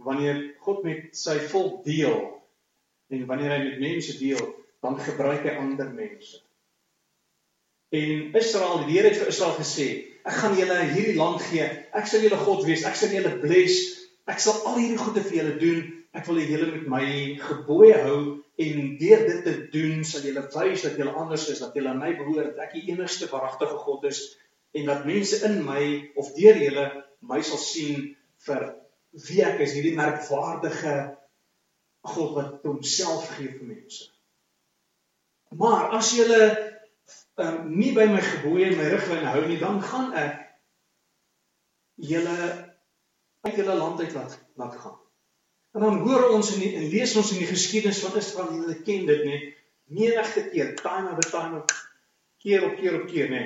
wanneer 0.00 0.40
God 0.64 0.80
met 0.88 1.12
sy 1.12 1.36
volk 1.52 1.82
deel 1.84 2.16
en 3.12 3.26
wanneer 3.28 3.52
hy 3.52 3.60
met 3.66 3.82
mense 3.84 4.16
deel, 4.16 4.40
dan 4.80 4.96
gebruik 4.96 5.44
hy 5.44 5.58
ander 5.60 5.92
mense. 5.92 6.40
En 7.92 8.32
Israel, 8.40 8.86
die 8.86 8.96
Here 8.96 9.12
het 9.12 9.20
vir 9.20 9.28
Israel 9.28 9.58
gesê, 9.60 9.90
ek 10.28 10.36
gaan 10.38 10.54
julle 10.58 10.78
hierdie 10.92 11.16
land 11.18 11.42
gee. 11.42 11.66
Ek 11.94 12.06
sal 12.06 12.22
julle 12.24 12.38
God 12.42 12.64
wees. 12.68 12.86
Ek 12.88 12.98
sal 12.98 13.14
julle 13.14 13.34
bless. 13.42 13.80
Ek 14.30 14.38
sal 14.42 14.62
al 14.68 14.78
hierdie 14.78 15.00
goeie 15.00 15.24
vir 15.24 15.38
julle 15.40 15.58
doen 15.60 15.82
Ek 16.12 16.26
wil 16.28 16.42
hê 16.42 16.44
julle 16.44 16.68
moet 16.68 16.88
my 16.92 17.06
gebooie 17.40 17.94
hou 18.04 18.16
en 18.60 18.80
deur 19.00 19.22
dit 19.28 19.38
te 19.46 19.52
doen 19.72 20.02
sal 20.04 20.26
julle 20.26 20.42
wys 20.52 20.84
dat 20.84 20.98
julle 21.00 21.14
anders 21.16 21.46
is, 21.48 21.62
dat 21.64 21.76
julle 21.76 21.88
aan 21.88 22.02
my 22.02 22.10
behoort, 22.18 22.52
dat 22.52 22.66
ek 22.66 22.74
die 22.76 22.92
enigste 22.92 23.30
waaragtige 23.30 23.78
God 23.80 24.04
is 24.10 24.20
en 24.76 24.90
dat 24.90 25.06
mense 25.08 25.40
in 25.48 25.62
my 25.64 25.84
of 26.20 26.34
deur 26.36 26.60
julle 26.60 26.84
my 27.24 27.40
sal 27.48 27.60
sien 27.60 28.10
vir 28.44 28.68
wie 29.28 29.40
ek 29.46 29.64
is, 29.64 29.72
hierdie 29.76 29.96
merkwaardige 29.96 30.96
God 32.12 32.36
wat 32.36 32.68
homself 32.68 33.30
gee 33.38 33.48
vir 33.54 33.72
mense. 33.72 34.10
Maar 35.56 35.96
as 35.96 36.12
julle 36.16 36.42
um, 37.40 37.70
nie 37.72 37.92
by 37.96 38.06
my 38.10 38.20
gebooie 38.20 38.70
en 38.70 38.78
my 38.78 38.88
riglyn 38.92 39.28
hou 39.28 39.44
nie, 39.46 39.58
dan 39.60 39.80
gaan 39.84 40.12
ek 40.18 40.40
julle 42.02 42.36
uit 43.42 43.56
julle 43.58 43.78
land 43.78 44.00
uit 44.00 44.12
laat 44.16 44.36
laat 44.60 44.76
gaan. 44.76 44.98
En 45.72 45.80
dan 45.86 45.98
hoor 46.04 46.28
ons 46.36 46.52
in 46.54 46.60
die, 46.60 46.70
en 46.76 46.88
lees 46.92 47.14
ons 47.16 47.32
in 47.32 47.40
die 47.40 47.48
geskiedenis 47.48 48.02
van 48.04 48.16
Israel, 48.20 48.52
julle 48.58 48.76
ken 48.84 49.06
dit 49.08 49.24
nê, 49.24 49.38
menigte 49.92 50.44
keer, 50.50 50.74
time 50.80 51.12
over 51.14 51.28
time 51.30 51.62
keer 52.42 52.66
op 52.68 52.76
keer 52.80 52.98
op 53.00 53.08
keer 53.08 53.30
nê, 53.32 53.42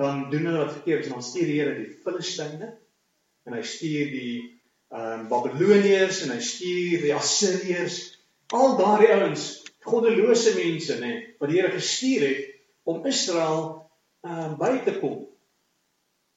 dan 0.00 0.26
doen 0.30 0.48
hulle 0.50 0.64
wat 0.64 0.76
verkeerd 0.76 1.06
is, 1.06 1.12
dan 1.12 1.24
stuur 1.24 1.48
die 1.48 1.58
Here 1.60 1.74
die 1.78 1.90
Filistyne 2.04 2.72
en 3.46 3.56
hy 3.56 3.62
stuur 3.66 4.12
die 4.12 4.34
ehm 4.92 5.22
um, 5.22 5.28
Babiloniërs 5.30 6.18
en 6.26 6.34
hy 6.34 6.40
stuur 6.44 7.04
die 7.06 7.14
Assiriërs, 7.16 7.98
al 8.52 8.74
daardie 8.76 9.08
ouens, 9.14 9.46
goddelose 9.88 10.52
mense 10.58 10.98
nê, 11.00 11.12
wat 11.40 11.48
die 11.48 11.58
Here 11.58 11.72
gestuur 11.72 12.26
het 12.28 12.51
om 12.82 13.06
Israel 13.06 13.90
um, 14.22 14.56
by 14.58 14.78
te 14.84 14.98
kom 15.00 15.20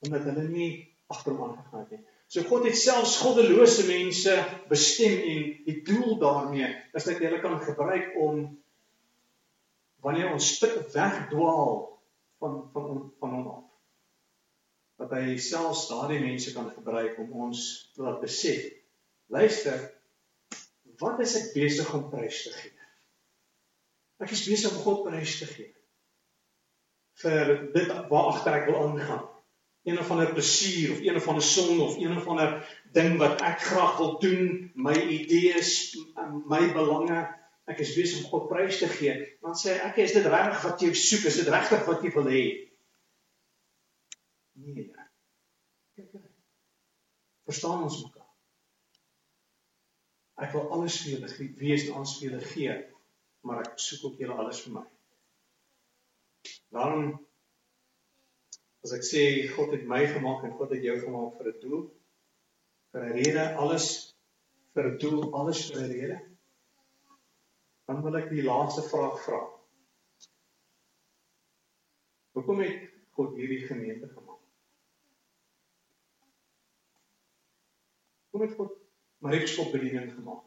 omdat 0.05 0.27
hulle 0.29 0.43
nie 0.51 0.69
agter 1.10 1.34
hom 1.34 1.47
aangegaan 1.47 1.86
het 1.86 1.95
nie. 1.95 2.03
So 2.29 2.43
God 2.45 2.65
het 2.67 2.77
selfs 2.77 3.15
goddelose 3.21 3.86
mense 3.88 4.34
bestem 4.69 5.15
en 5.17 5.43
die 5.65 5.79
doel 5.88 6.17
daarmee 6.21 6.67
is 6.97 7.08
dat 7.08 7.21
hulle 7.23 7.39
kan 7.41 7.58
gebruik 7.63 8.15
om 8.21 8.43
wanneer 10.05 10.34
ons 10.34 10.49
wegdwaal 10.62 11.77
van 12.41 12.58
van 12.73 12.89
van 13.21 13.36
hom 13.38 13.47
af. 13.53 13.63
Dat 15.01 15.15
hy 15.17 15.38
selfs 15.41 15.88
daardie 15.89 16.21
mense 16.21 16.53
kan 16.53 16.69
gebruik 16.73 17.17
om 17.23 17.34
ons 17.47 17.63
te 17.95 18.05
laat 18.05 18.21
besef. 18.21 18.67
Luister, 19.34 19.88
wat 21.01 21.21
is 21.25 21.34
ek 21.39 21.53
besig 21.55 21.89
om 21.97 22.10
prys 22.12 22.43
te 22.45 22.53
gee? 22.53 22.73
Ek 24.21 24.31
is 24.31 24.45
besig 24.47 24.75
om 24.75 24.86
God 24.86 25.08
prys 25.10 25.39
te 25.41 25.49
gee 25.49 25.74
vir 27.23 27.56
dit 27.73 27.95
waar 28.12 28.34
agter 28.34 28.60
ek 28.60 28.69
wil 28.69 28.82
aangaan 28.84 29.23
een 29.86 29.99
of 29.99 30.12
ander 30.12 30.34
plesier 30.34 30.91
of 30.91 30.99
een 30.99 31.15
of 31.15 31.28
ander 31.28 31.43
son 31.43 31.80
of 31.80 31.97
een 31.97 32.17
of 32.17 32.28
ander 32.28 32.80
ding 32.91 33.17
wat 33.17 33.41
ek 33.41 33.60
graag 33.60 33.97
wil 33.97 34.19
doen, 34.19 34.71
my 34.73 34.95
idees, 34.97 35.93
my 36.49 36.71
belange, 36.73 37.19
ek 37.69 37.84
is 37.86 37.93
besig 37.93 38.23
om 38.23 38.30
God 38.32 38.47
prys 38.49 38.80
te 38.82 38.89
gee. 38.89 39.13
Dan 39.45 39.54
sê 39.58 39.75
ek, 39.86 39.99
is 40.01 40.15
dit 40.17 40.25
regtig 40.25 40.63
wat 40.65 40.82
jy 40.82 40.89
soek? 40.97 41.28
Is 41.30 41.38
dit 41.41 41.51
regtig 41.54 41.86
wat 41.86 42.01
jy 42.01 42.13
wil 42.17 42.32
hê? 42.34 42.43
Nee. 44.65 44.88
Kyk. 45.93 46.17
Verstaan 47.45 47.86
ons 47.86 48.01
mekaar? 48.08 48.25
Ek 50.41 50.58
wil 50.58 50.65
alles 50.73 50.97
vir 51.04 51.13
julle 51.13 51.51
wees 51.62 51.86
en 51.86 51.99
alles 51.99 52.17
vir 52.17 52.32
julle 52.32 52.45
gee, 52.49 52.80
maar 53.45 53.62
ek 53.67 53.78
soek 53.78 54.10
ook 54.10 54.25
julle 54.25 54.41
alles 54.41 54.65
vir 54.65 54.80
my. 54.80 54.88
Daarom 56.75 57.15
As 58.85 58.91
ek 58.93 59.01
sê 59.01 59.21
God 59.49 59.71
het 59.73 59.85
my 59.89 60.03
gemaak 60.05 60.43
en 60.45 60.51
God 60.59 60.75
het 60.75 60.83
jou 60.85 60.93
gemaak 61.01 61.39
vir 61.39 61.47
'n 61.51 61.61
doel, 61.61 61.79
vir 62.93 63.05
'n 63.05 63.13
rede, 63.17 63.45
alles 63.57 63.85
vir 64.75 64.89
'n 64.89 64.97
doel, 65.01 65.23
alles 65.39 65.61
vir 65.71 65.79
'n 65.81 65.93
rede. 65.93 66.17
Dan 67.88 68.03
wil 68.03 68.17
ek 68.19 68.29
die 68.29 68.45
laaste 68.45 68.83
vraag 68.85 69.17
vra. 69.23 69.39
Hoekom 72.38 72.61
het 72.61 72.85
God 73.17 73.33
hierdie 73.39 73.65
gemeente 73.65 74.07
gemaak? 74.13 74.43
Hoekom 78.29 78.47
het 78.47 78.55
God 78.59 78.77
Mariekskop 79.25 79.71
bediening 79.71 80.13
gemaak? 80.13 80.45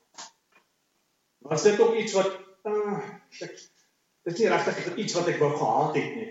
Was 1.50 1.66
dit 1.66 1.80
ook 1.80 1.94
iets 1.94 2.14
wat 2.14 2.38
uh, 2.62 3.02
ek 3.40 3.58
dit 4.28 4.36
is 4.36 4.44
nie 4.44 4.52
regtig 4.52 5.00
iets 5.00 5.16
wat 5.16 5.32
ek 5.32 5.40
wou 5.40 5.50
gehad 5.56 5.96
het 5.96 6.14
nie. 6.18 6.30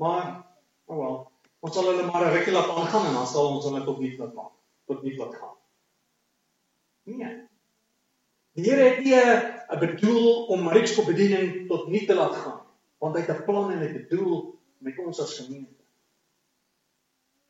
Maar 0.00 0.44
Oh 0.86 1.00
wel. 1.00 1.16
Ons 1.64 1.76
sal 1.76 1.88
hulle 1.88 2.04
maar 2.06 2.26
'n 2.26 2.34
rukkie 2.36 2.52
laat 2.52 2.68
aangaan 2.68 3.06
en 3.08 3.14
dan 3.18 3.26
sal 3.26 3.54
ons 3.56 3.64
hulle 3.64 3.84
tot 3.84 4.00
nie 4.00 4.16
laat 4.18 4.34
maak. 4.34 4.52
Tot 4.86 5.02
nie 5.02 5.16
laat 5.16 5.34
gaan. 5.34 5.56
Nee. 7.04 7.32
Die 8.54 8.64
Here 8.64 8.84
het 8.88 8.98
nie 9.04 9.14
'n 9.14 9.78
bedoel 9.80 10.46
om 10.46 10.62
Mariekskop 10.62 11.06
bediening 11.06 11.68
tot 11.68 11.88
nie 11.88 12.06
te 12.06 12.14
laat 12.14 12.36
gaan, 12.36 12.60
want 12.98 13.16
hy 13.16 13.22
het 13.22 13.36
'n 13.36 13.44
plan 13.44 13.72
en 13.72 13.80
'n 13.80 14.06
doel 14.08 14.60
met 14.78 14.98
ons 14.98 15.20
as 15.20 15.38
gemeente. 15.38 15.82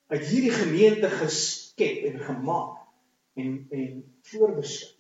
Hy 0.09 0.17
het 0.17 0.27
hierdie 0.27 0.51
gemeente 0.51 1.11
geskep 1.11 2.05
en 2.05 2.21
gemaak 2.21 2.79
en 3.35 3.67
en 3.71 4.15
voorbeskou. 4.23 4.95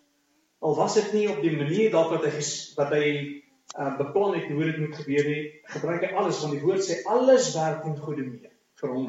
Al 0.59 0.75
was 0.75 0.95
dit 0.95 1.13
nie 1.13 1.29
op 1.31 1.43
die 1.43 1.57
manier 1.57 1.91
dalk 1.91 2.11
wat 2.11 2.25
hy 2.25 2.43
wat 2.77 2.91
hy 2.91 3.44
uh, 3.79 3.97
beplan 3.99 4.35
het 4.39 4.51
hoe 4.51 4.65
dit 4.65 4.81
moet 4.83 4.97
gebeur 4.97 5.31
nie, 5.31 5.45
gebruik 5.77 6.05
hy 6.07 6.13
alles 6.15 6.41
want 6.43 6.57
die 6.57 6.65
woord 6.65 6.85
sê 6.87 7.01
alles 7.11 7.53
werk 7.57 7.83
ten 7.85 7.97
goeie 8.01 8.27
mee 8.27 8.53
vir 8.81 8.93
hom 8.97 9.09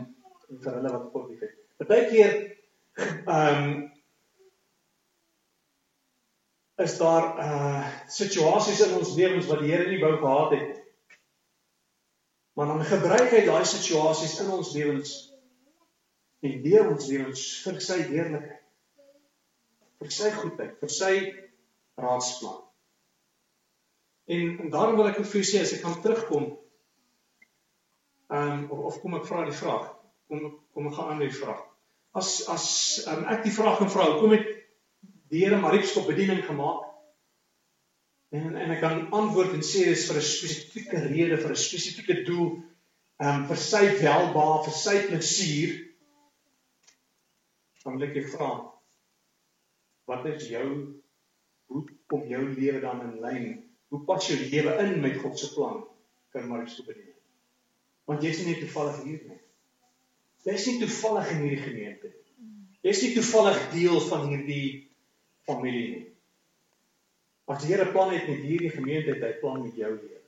en 0.50 0.64
vir 0.64 0.78
hulle 0.78 0.94
wat 0.96 1.12
God 1.14 1.30
liefhet. 1.32 1.60
Partykeer 1.82 2.40
ehm 3.04 3.62
um, 3.66 3.76
is 6.84 6.98
daar 7.00 7.30
uh 7.40 7.84
situasies 8.12 8.82
in 8.84 8.98
ons 8.98 9.14
lewens 9.16 9.48
wat 9.48 9.62
die 9.64 9.70
Here 9.72 9.88
nie 9.88 10.02
wou 10.02 10.18
gehad 10.20 10.58
het 10.58 10.66
nie. 10.68 10.82
Maar 12.56 12.68
dan 12.72 12.84
gebruik 12.90 13.32
hy 13.32 13.42
daai 13.48 13.64
situasies 13.68 14.36
in 14.44 14.52
ons 14.58 14.74
lewens 14.76 15.16
en 16.46 16.62
deur 16.64 16.92
ons 16.92 17.08
lewens 17.08 17.48
vir 17.64 17.82
sy 17.84 18.00
heerlikheid. 18.12 18.62
vir 20.00 20.12
sy 20.12 20.30
goedheid, 20.36 20.76
vir 20.82 20.92
sy 20.92 21.14
raadsplan. 22.02 22.65
En, 24.26 24.60
en 24.60 24.70
daarom 24.74 24.96
wil 24.98 25.10
ek 25.12 25.20
vir 25.22 25.42
jou 25.42 25.46
sê 25.46 25.62
as 25.62 25.74
ek 25.78 25.84
kan 25.86 26.00
terugkom 26.02 26.54
Ehm 28.28 28.52
um, 28.52 28.70
of, 28.70 28.80
of 28.80 29.02
kom 29.02 29.16
ek 29.20 29.28
vra 29.30 29.44
die 29.46 29.54
vraag? 29.54 29.90
Kom 30.28 30.46
kom 30.74 30.88
ek 30.90 30.96
gaan 30.98 31.12
aan 31.14 31.22
die 31.22 31.34
vraag. 31.34 31.62
As 32.18 32.30
as 32.50 32.68
um, 33.12 33.26
ek 33.30 33.44
die 33.46 33.54
vraag 33.54 33.78
kan 33.78 33.92
vra, 33.94 34.08
kom 34.18 34.34
het 34.34 34.48
die 35.30 35.44
Here 35.44 35.60
Mariekskop 35.62 36.08
bediening 36.10 36.42
gemaak? 36.48 36.88
En 38.34 38.56
en 38.58 38.74
ek 38.74 38.82
kan 38.82 39.04
antwoord 39.14 39.54
en 39.54 39.62
sê 39.62 39.86
dis 39.92 40.08
vir 40.10 40.18
'n 40.18 40.26
spesifieke 40.26 41.04
rede, 41.06 41.38
vir 41.38 41.54
'n 41.54 41.66
spesifieke 41.68 42.24
doel, 42.26 42.50
ehm 43.22 43.44
um, 43.44 43.46
vir 43.52 43.62
sy 43.62 43.84
welbehae, 44.02 44.64
vir 44.66 44.78
sy 44.80 44.96
plesier. 45.12 45.78
Dan 47.84 48.00
wil 48.00 48.08
ek 48.10 48.18
jou 48.18 48.26
vra, 48.34 48.52
wat 50.10 50.26
is 50.34 50.50
jou 50.50 50.70
hoe 51.70 51.86
kom 52.10 52.26
jou 52.30 52.42
lewe 52.58 52.82
dan 52.82 53.06
in 53.06 53.22
lyn? 53.22 53.48
Hoe 53.94 54.02
pas 54.08 54.28
jou 54.28 54.38
lewe 54.40 54.78
in 54.84 55.00
met 55.02 55.18
God 55.22 55.40
se 55.40 55.52
plan? 55.54 55.84
Kan 56.34 56.48
Mariekskop 56.50 56.90
bediening? 56.90 57.14
Want 58.06 58.24
jy's 58.26 58.42
nie 58.46 58.58
toevallig 58.60 59.02
hier 59.04 59.22
nie. 59.30 59.40
Jy's 60.46 60.66
nie 60.70 60.80
toevallig 60.82 61.32
in 61.34 61.42
hierdie 61.46 61.64
gemeente 61.64 62.12
nie. 62.12 62.26
Jy's 62.86 63.02
nie 63.02 63.14
toevallig 63.16 63.62
deel 63.72 64.02
van 64.10 64.28
hierdie 64.30 64.68
familie 65.48 65.88
nie. 65.94 66.04
As 67.50 67.62
die 67.62 67.72
Here 67.72 67.86
plan 67.94 68.14
het 68.14 68.28
met 68.30 68.44
hierdie 68.46 68.72
gemeente, 68.74 69.14
het 69.14 69.26
hy 69.26 69.34
plan 69.42 69.62
met 69.62 69.78
jou 69.78 69.92
lewe. 69.94 70.22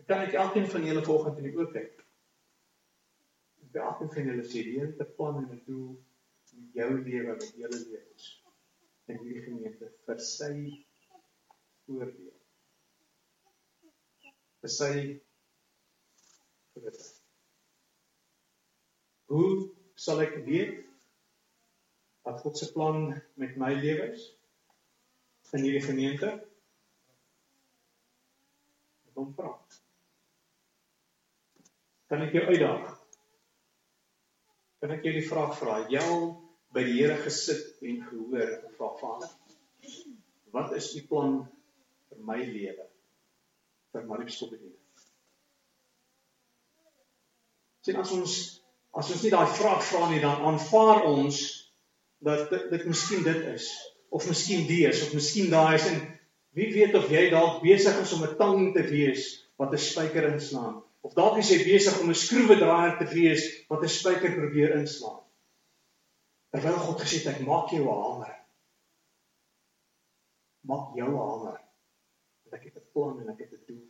Ek 0.00 0.08
kan 0.08 0.24
ek 0.26 0.36
elkeen 0.40 0.68
van 0.72 0.84
julle 0.88 1.04
volgende 1.04 1.42
in 1.42 1.48
die 1.48 1.56
oë 1.56 1.70
kyk. 1.72 2.02
Ek 3.68 3.78
elkeen 3.84 4.12
van 4.12 4.28
julle 4.30 4.44
sê 4.44 4.64
die 4.64 4.74
Here 4.76 4.90
het 4.92 5.00
'n 5.04 5.14
plan 5.16 5.40
en 5.42 5.48
'n 5.56 5.62
doel 5.68 5.96
met 6.56 6.80
jou 6.80 6.90
lewe, 7.02 7.32
met 7.32 7.54
julle 7.62 7.80
lewens 7.84 8.28
in 9.08 9.18
hierdie 9.22 9.44
gemeente 9.44 9.92
vir 10.06 10.20
sy 10.20 10.52
voordeel. 11.86 12.36
vir 14.66 14.72
sy 14.74 14.92
groot. 16.74 17.04
Hoe 19.30 19.50
sal 19.98 20.22
ek 20.24 20.40
weet 20.46 20.82
wat 22.26 22.42
God 22.42 22.58
se 22.58 22.68
plan 22.74 23.12
met 23.38 23.54
my 23.60 23.72
lewe 23.78 24.10
is 24.10 24.26
in 25.54 25.62
hierdie 25.62 25.84
gemeente? 25.86 26.32
Ek 29.06 29.14
kom 29.14 29.30
praat. 29.38 29.78
Kan 32.10 32.26
ek 32.26 32.34
jou 32.34 32.42
uitdaag? 32.50 32.90
Kan 34.82 34.94
ek 34.98 35.06
jou 35.06 35.14
die 35.14 35.26
vraag 35.26 35.54
vra? 35.58 35.78
Jy 35.90 36.02
al 36.02 36.26
by 36.74 36.82
die 36.86 36.98
Here 36.98 37.16
gesit 37.22 37.78
en 37.86 38.02
gehoor 38.08 38.50
en 38.58 38.74
vra 38.76 38.90
Vader, 38.98 39.30
wat 40.52 40.74
is 40.76 40.90
u 40.98 41.06
plan 41.06 41.38
vir 42.16 42.26
my 42.32 42.40
lewe? 42.42 42.90
Vir 43.92 44.10
Marie 44.10 44.32
se 44.32 44.48
bediening? 44.50 44.86
sien 47.86 47.98
as 48.02 48.12
ons 48.14 48.32
as 48.98 49.10
ons 49.14 49.22
nie 49.22 49.30
daai 49.30 49.46
vraag 49.58 49.82
vra 49.86 50.08
nie 50.10 50.22
dan 50.22 50.42
aanvaar 50.50 51.04
ons 51.06 51.42
dat 52.26 52.48
dit, 52.50 52.64
dit 52.72 52.86
miskien 52.90 53.22
dit 53.26 53.44
is 53.52 53.68
of 54.16 54.26
miskien 54.26 54.64
die 54.66 54.82
is 54.88 55.02
of 55.04 55.12
miskien 55.14 55.52
daai 55.52 55.76
is 55.76 55.86
en 55.92 56.00
wie 56.58 56.70
weet 56.72 56.96
of 56.98 57.06
jy 57.12 57.26
dalk 57.30 57.60
besig 57.62 58.00
is 58.02 58.14
om 58.16 58.24
'n 58.26 58.38
tang 58.40 58.72
te 58.74 58.82
wees 58.88 59.28
wat 59.60 59.74
'n 59.76 59.84
spyker 59.84 60.26
inslaan 60.32 60.80
of 61.06 61.14
dalk 61.14 61.38
is 61.42 61.52
jy 61.52 61.60
besig 61.68 62.00
om 62.00 62.10
'n 62.10 62.22
skroewedraaier 62.24 62.98
te 62.98 63.06
wees 63.12 63.44
wat 63.70 63.84
'n 63.84 63.94
spyker 63.98 64.34
probeer 64.40 64.74
inslaan 64.80 65.22
terwyl 66.50 66.80
God 66.88 67.04
gesê 67.04 67.22
het 67.22 67.36
ek 67.36 67.46
maak 67.46 67.70
jou 67.70 67.84
'n 67.84 68.02
hamer 68.02 68.34
maak 70.72 70.96
jou 70.98 71.12
'n 71.12 71.22
hamer 71.22 71.60
want 72.46 72.58
ek 72.60 72.70
het 72.70 72.80
'n 72.80 72.90
plan 72.94 73.20
en 73.20 73.34
ek 73.34 73.44
het 73.44 73.52
'n 73.52 73.64
doel 73.66 73.84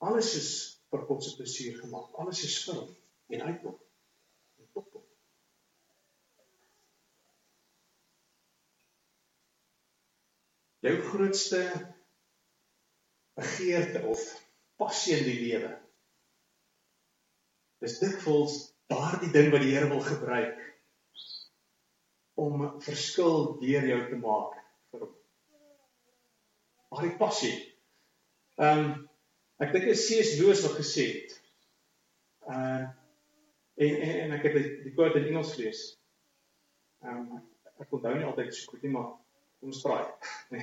Alles 0.00 0.32
is 0.38 0.50
vir 0.88 1.02
God 1.04 1.24
se 1.24 1.36
plesier 1.36 1.76
gemaak. 1.76 2.14
Alles 2.22 2.40
is 2.46 2.56
vir 2.64 2.78
hom 2.78 2.92
en 3.36 3.42
uit 3.46 3.64
hom. 3.66 3.74
En 4.56 4.68
tot 4.72 4.86
hom. 4.96 5.02
Jou 10.86 10.94
grootste 11.10 11.60
begeerte 13.36 14.00
of 14.08 14.24
passie 14.80 15.18
in 15.18 15.28
die 15.28 15.36
lewe. 15.42 15.74
Dis 17.84 17.98
dikwels 18.00 18.56
daardie 18.88 19.28
ding 19.36 19.52
wat 19.52 19.66
die 19.66 19.74
Here 19.74 19.92
wil 19.92 20.00
gebruik 20.04 20.64
om 22.40 22.64
verskil 22.80 23.60
deur 23.60 23.84
jou 23.84 24.00
te 24.08 24.16
maak 24.16 24.59
vir 24.92 25.04
hom. 25.06 25.14
Daardie 26.90 27.16
passie. 27.20 27.54
Ehm 28.60 28.84
um, 28.84 28.98
Ek 29.60 29.74
dink 29.74 29.84
dit 29.84 29.92
is 29.92 30.06
C.S. 30.08 30.38
Lewis 30.40 30.62
wat 30.64 30.78
gesê 30.78 31.04
het. 31.10 31.32
Uh 32.48 32.86
en 33.80 34.00
en 34.04 34.16
en 34.24 34.32
ek 34.36 34.46
het 34.48 34.56
die 34.84 34.92
quote 34.92 35.20
in 35.20 35.28
Engels 35.30 35.52
gelees. 35.56 35.82
Ehm 37.04 37.26
um, 37.36 37.44
ek 37.80 37.92
onthou 37.96 38.14
nie 38.16 38.26
altyd 38.28 38.54
so 38.56 38.72
goed 38.72 38.82
nie, 38.84 38.92
maar 38.96 39.10
kom 39.60 39.72
ons 39.72 39.84
praai. 39.84 40.04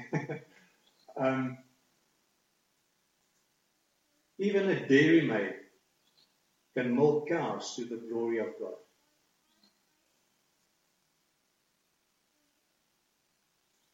Ehm 1.17 1.29
um, 1.29 1.47
Even 4.39 4.69
a 4.69 4.75
dairy 4.87 5.21
maid 5.25 5.55
can 6.75 6.95
milk 6.95 7.27
cows 7.27 7.75
to 7.75 7.85
the 7.85 7.97
glory 8.09 8.37
of 8.39 8.53
God. 8.59 8.77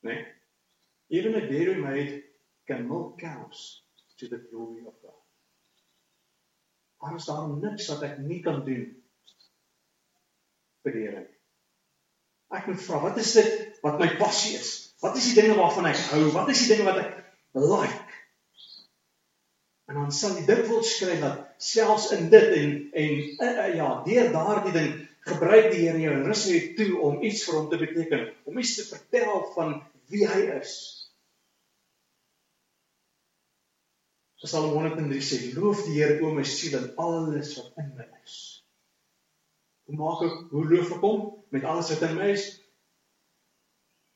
Nee. 0.03 0.25
Even 1.09 1.35
a 1.35 1.47
dairy 1.47 1.75
maid 1.79 2.23
can 2.67 2.87
milk 2.87 3.19
cows 3.19 3.83
to 4.19 4.27
the 4.27 4.39
glory 4.49 4.83
of 4.87 4.93
God. 5.01 5.19
Maar 6.99 7.15
is 7.15 7.25
daar 7.25 7.47
niks 7.47 7.87
wat 7.91 8.03
ek 8.07 8.19
nie 8.23 8.39
kan 8.43 8.61
doen 8.63 8.85
vir 10.83 10.95
die 10.95 11.03
Here? 11.03 11.23
Ek 12.53 12.67
moet 12.69 12.83
vra, 12.85 12.99
wat 13.03 13.19
is 13.19 13.33
dit 13.35 13.79
wat 13.83 13.99
my 13.99 14.07
passie 14.19 14.55
is? 14.59 14.71
Wat 15.03 15.17
is 15.19 15.31
die 15.31 15.41
dinge 15.41 15.57
waarvan 15.59 15.89
ek 15.89 15.99
hou? 16.11 16.21
Wat 16.35 16.51
is 16.53 16.63
die 16.63 16.75
dinge 16.75 16.87
wat 16.87 17.01
ek 17.01 17.17
like? 17.59 18.19
En 19.91 19.99
dan 19.99 20.13
sal 20.15 20.37
jy 20.39 20.45
dit 20.47 20.61
wil 20.69 20.83
skryf 20.87 21.19
dat 21.23 21.63
selfs 21.63 22.11
in 22.15 22.29
dit 22.31 22.55
en 22.59 22.69
en 23.03 23.17
uh, 23.19 23.49
uh, 23.49 23.67
ja, 23.75 23.89
deur 24.05 24.29
daardie 24.35 24.75
ding 24.75 24.93
gebruik 25.27 25.71
die 25.71 25.83
Here 25.85 25.99
jou 25.99 26.15
rus 26.23 26.45
net 26.51 26.71
toe 26.79 26.91
om 27.03 27.19
iets 27.23 27.43
vir 27.47 27.57
hom 27.59 27.67
te 27.71 27.79
beteken, 27.81 28.29
om 28.47 28.59
iets 28.59 28.77
te 28.79 28.87
vertel 28.87 29.43
van 29.57 29.75
wie 30.13 30.27
hy 30.29 30.41
is. 30.59 30.73
Psalm 34.43 34.73
103 34.75 35.21
sê: 35.23 35.37
"Loof 35.55 35.85
die 35.85 35.99
Here 36.01 36.19
o 36.21 36.33
my 36.35 36.43
siel 36.43 36.75
en 36.77 36.89
alles 36.99 37.55
wat 37.57 37.77
in 37.79 37.93
my 37.95 38.07
is." 38.23 38.63
Hoe 39.87 39.95
maak 39.95 40.23
ek 40.27 40.35
hoe 40.51 40.65
loof 40.67 40.91
ek 40.95 41.05
hom 41.05 41.23
met 41.55 41.63
alles 41.63 41.91
wat 41.93 42.03
in 42.09 42.17
my 42.17 42.27
is? 42.33 42.47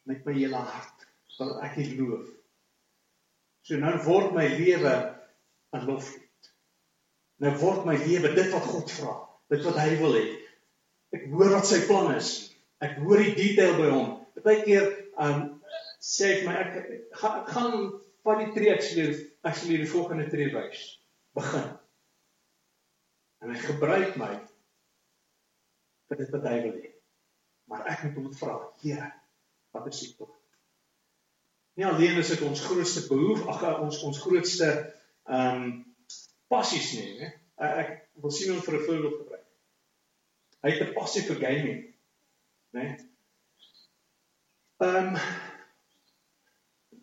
Met 0.03 0.25
my 0.27 0.35
hele 0.35 0.59
hart 0.59 1.07
sal 1.31 1.55
ek 1.63 1.79
hom 1.79 1.93
loof. 2.01 2.27
So 3.67 3.79
nou 3.79 3.93
word 4.03 4.35
my 4.35 4.47
lewe 4.47 4.93
'n 5.75 5.87
loflied. 5.87 6.51
Nou 7.43 7.53
word 7.61 7.85
my 7.85 7.95
lewe 8.03 8.33
dit 8.35 8.51
wat 8.51 8.67
God 8.67 8.91
vra, 8.91 9.15
dit 9.49 9.63
wat 9.63 9.79
hy 9.79 9.89
wil 10.01 10.15
hê. 10.15 10.25
Ek 11.15 11.27
hoor 11.31 11.51
wat 11.55 11.67
sy 11.67 11.85
plan 11.87 12.15
is. 12.15 12.53
Ek 12.83 12.97
hoor 12.99 13.23
die 13.23 13.35
detail 13.35 13.77
by 13.79 13.89
hom. 13.91 14.09
Partykeer 14.35 14.91
um 15.23 15.56
sê 16.07 16.29
ek 16.37 16.45
my 16.47 16.55
ek 16.61 16.75
gaan 17.19 17.41
gaan 17.51 17.75
van 18.27 18.43
die 18.43 18.51
tree 18.55 18.73
ek 18.73 18.83
sê 18.85 19.07
ek 19.07 19.55
sal 19.55 19.71
hierdie 19.71 19.91
volgende 19.91 20.27
tree 20.31 20.53
wys. 20.53 20.83
Begin. 21.37 21.67
En 23.43 23.53
hy 23.53 23.59
gebruik 23.61 24.15
my 24.19 24.33
vir 26.07 26.21
dit 26.21 26.31
wat 26.35 26.47
hy 26.47 26.59
wil 26.63 26.77
hê. 26.79 26.91
Maar 27.67 27.89
ek 27.91 28.05
moet 28.05 28.19
hom 28.21 28.29
vra, 28.39 28.57
Here, 28.81 29.09
wat 29.75 29.89
is 29.91 29.99
dit 30.05 30.13
tog? 30.19 30.31
Nie 31.77 31.85
alleen 31.85 32.17
is 32.17 32.31
dit 32.33 32.45
ons 32.47 32.63
grootste 32.63 33.03
behoef, 33.09 33.43
ag 33.51 33.65
ons 33.83 33.99
ons 34.07 34.21
grootste 34.23 34.69
ehm 35.27 35.67
um, 35.67 35.75
passies 36.47 36.93
nie, 36.95 37.09
né? 37.19 37.33
Ek 37.59 37.91
wil 38.23 38.31
sien 38.31 38.53
hom 38.53 38.63
vir 38.63 38.77
'n 38.77 38.85
voorbeeld 38.85 39.17
gebruik. 39.19 39.45
Hy 40.63 40.71
het 40.71 40.81
'n 40.87 40.95
passie 40.95 41.23
vir 41.27 41.41
gaming, 41.43 41.83
né? 42.73 42.85
Ehm 44.79 45.11
um, 45.11 45.19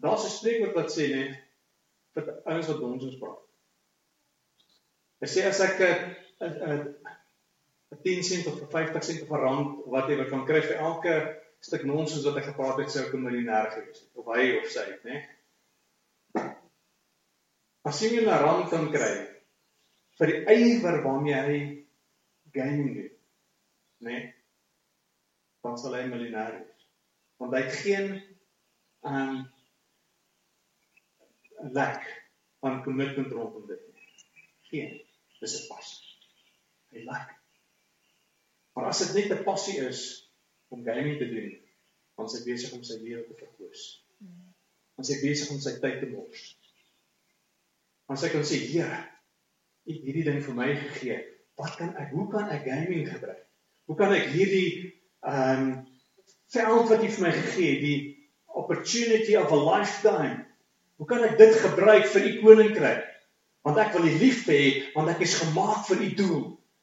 Daar's 0.04 0.24
'n 0.24 0.36
spreekwoord 0.36 0.76
wat 0.76 0.92
sê 0.92 1.04
net 1.14 1.32
vir 2.14 2.26
ouens 2.44 2.66
wat 2.70 2.80
ons 2.86 3.18
praat. 3.20 3.44
Hy 5.24 5.28
sê 5.32 5.44
as 5.48 5.60
ek 5.64 5.80
'n 5.80 6.16
'n 6.44 6.82
'n 7.92 8.02
10 8.02 8.24
sent 8.28 8.46
of 8.50 8.60
'n 8.60 8.68
50 8.74 9.04
sent 9.04 9.22
of 9.22 9.30
'n 9.30 9.42
rand 9.44 9.78
of 9.80 9.86
whatever 9.94 10.28
kan 10.28 10.44
kry 10.50 10.60
vir 10.60 10.82
elke 10.88 11.14
stuk 11.60 11.86
nonsens 11.88 12.26
wat 12.28 12.36
ek 12.36 12.50
gepraat 12.50 12.82
het, 12.82 12.90
sou 12.90 13.06
ek 13.06 13.14
'n 13.14 13.24
miljonair 13.24 13.70
gewees 13.72 14.02
het 14.02 14.20
of 14.20 14.28
hy 14.34 14.44
of 14.58 14.68
sy, 14.74 14.84
né? 15.08 15.16
As 17.88 18.02
jy 18.02 18.20
'n 18.20 18.28
rand 18.44 18.68
kan 18.70 18.92
kry 18.92 19.14
vir 20.18 20.26
die 20.32 20.40
ywer 20.58 21.00
waarmee 21.06 21.40
hy 21.48 21.58
gaming 22.52 22.94
doen, 22.98 23.10
né? 24.00 24.20
Dan 25.62 25.78
sal 25.78 25.96
hy 25.96 26.04
'n 26.04 26.12
miljonair 26.12 26.60
wees. 26.60 26.88
Want 27.40 27.56
hy 27.56 27.62
het 27.62 27.82
geen 27.82 28.08
ehm 29.04 29.28
um, 29.28 29.53
lek 31.72 32.04
van 32.60 32.82
kommitment 32.82 33.32
rondom 33.32 33.66
dit 33.66 33.80
nie. 33.92 34.06
Geen. 34.70 35.00
Dis 35.40 35.62
'n 35.62 35.66
passie. 35.68 36.06
Hy 36.90 36.98
like. 36.98 37.36
Maar 38.74 38.86
as 38.90 38.98
dit 38.98 39.14
net 39.14 39.38
'n 39.38 39.44
passie 39.44 39.78
is 39.78 40.00
om 40.68 40.84
gaming 40.84 41.18
te 41.18 41.28
doen, 41.28 41.50
dan 42.16 42.26
is 42.26 42.38
hy 42.38 42.44
besig 42.44 42.72
om 42.72 42.82
sy 42.82 42.98
lewe 43.02 43.26
te 43.26 43.34
verkoos. 43.34 44.04
Dan 44.94 45.04
is 45.04 45.14
hy 45.14 45.20
besig 45.20 45.50
om 45.50 45.60
sy 45.60 45.78
tyd 45.80 46.00
te 46.00 46.06
mors. 46.06 46.58
Dan 48.06 48.16
sê 48.16 48.26
hy 48.26 48.32
kan 48.32 48.44
sê, 48.44 48.58
Here, 48.58 49.10
U 49.84 49.92
het 49.92 50.02
hierdie 50.02 50.24
ding 50.24 50.42
vir 50.42 50.54
my 50.54 50.74
gegee. 50.74 51.16
Wat 51.60 51.76
kan 51.76 51.96
ek? 51.96 52.10
Hoe 52.10 52.30
kan 52.30 52.48
ek 52.48 52.64
gaming 52.64 53.08
gebruik? 53.08 53.42
Hoe 53.84 53.96
kan 53.96 54.12
ek 54.12 54.30
hierdie 54.32 54.94
ehm 55.20 55.60
um, 55.60 55.92
veld 56.54 56.88
wat 56.88 57.02
U 57.02 57.08
vir 57.08 57.22
my 57.22 57.32
gegee 57.32 57.70
het, 57.72 57.80
die 57.80 58.14
opportunity 58.54 59.36
of 59.36 59.52
a 59.52 59.56
lifetime. 59.56 60.43
Hoe 60.96 61.06
kan 61.06 61.24
ek 61.26 61.38
dit 61.38 61.54
gebruik 61.58 62.06
vir 62.12 62.26
U 62.28 62.32
koninkryk? 62.42 63.06
Want 63.66 63.80
ek 63.82 63.94
wil 63.96 64.06
U 64.06 64.12
lief 64.20 64.44
hê, 64.46 64.60
want 64.94 65.10
ek 65.10 65.24
is 65.26 65.38
gemaak 65.40 65.86
vir 65.88 66.04
U 66.04 66.10
doel. 66.20 66.42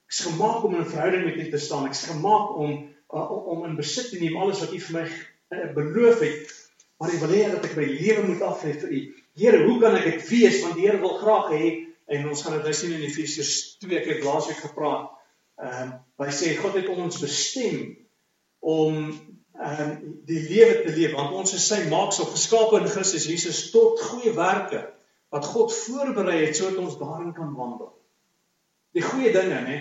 Ek 0.09 0.15
is 0.15 0.23
gemaak 0.27 0.65
om 0.67 0.75
in 0.75 0.81
'n 0.83 0.89
verhouding 0.91 1.23
met 1.27 1.37
U 1.39 1.45
te 1.51 1.61
staan. 1.61 1.85
Ek 1.87 1.95
is 1.95 2.09
gemaak 2.09 2.57
om 2.57 2.73
uh, 3.13 3.31
om 3.53 3.65
in 3.67 3.77
besit 3.79 4.09
te 4.11 4.19
neem 4.19 4.35
alles 4.37 4.59
wat 4.63 4.73
U 4.73 4.79
vir 4.79 4.97
my 4.97 5.05
uh, 5.07 5.69
beloof 5.77 6.19
het. 6.25 6.51
Maar 6.99 7.13
U 7.15 7.19
wil 7.23 7.35
hê 7.37 7.43
dat 7.53 7.65
ek 7.69 7.77
my 7.79 7.87
lewe 7.87 8.27
moet 8.27 8.43
aflê 8.45 8.75
vir 8.83 8.91
U. 8.91 9.01
Here, 9.39 9.63
hoe 9.63 9.79
kan 9.79 9.95
ek 9.95 10.09
dit 10.09 10.27
wees? 10.29 10.59
Want 10.65 10.75
die 10.75 10.87
Here 10.87 10.99
wil 10.99 11.17
graag 11.21 11.51
hê 11.55 11.65
en 12.11 12.27
ons 12.27 12.43
gaan 12.43 12.57
dit 12.57 12.67
nou 12.67 12.75
sien 12.75 12.95
in 12.97 13.07
Efesiërs 13.07 13.55
2 13.79 13.99
ek 14.01 14.09
het 14.11 14.25
laasweek 14.27 14.59
gepraat. 14.67 15.11
Ehm 15.61 15.95
uh, 15.95 15.99
hy 16.21 16.33
sê 16.35 16.51
God 16.59 16.75
het 16.77 16.89
ons 16.91 17.21
bestem 17.23 17.95
om 18.59 19.07
um, 19.59 19.93
die 20.27 20.41
lewe 20.47 20.81
te 20.85 20.93
leef 20.95 21.15
want 21.17 21.35
ons 21.41 21.53
is 21.57 21.67
sy 21.67 21.83
maaksel 21.91 22.29
geskape 22.31 22.79
in 22.81 22.89
Christus 22.91 23.27
Jesus 23.29 23.69
tot 23.73 24.01
goeie 24.01 24.33
werke 24.37 24.85
wat 25.31 25.47
God 25.47 25.73
voorberei 25.73 26.41
het 26.45 26.57
sodat 26.57 26.81
ons 26.83 26.99
daarin 26.99 27.31
kan 27.33 27.53
wandel. 27.55 27.93
Die 28.95 29.03
goeie 29.05 29.31
dinge 29.31 29.61
nê 29.63 29.77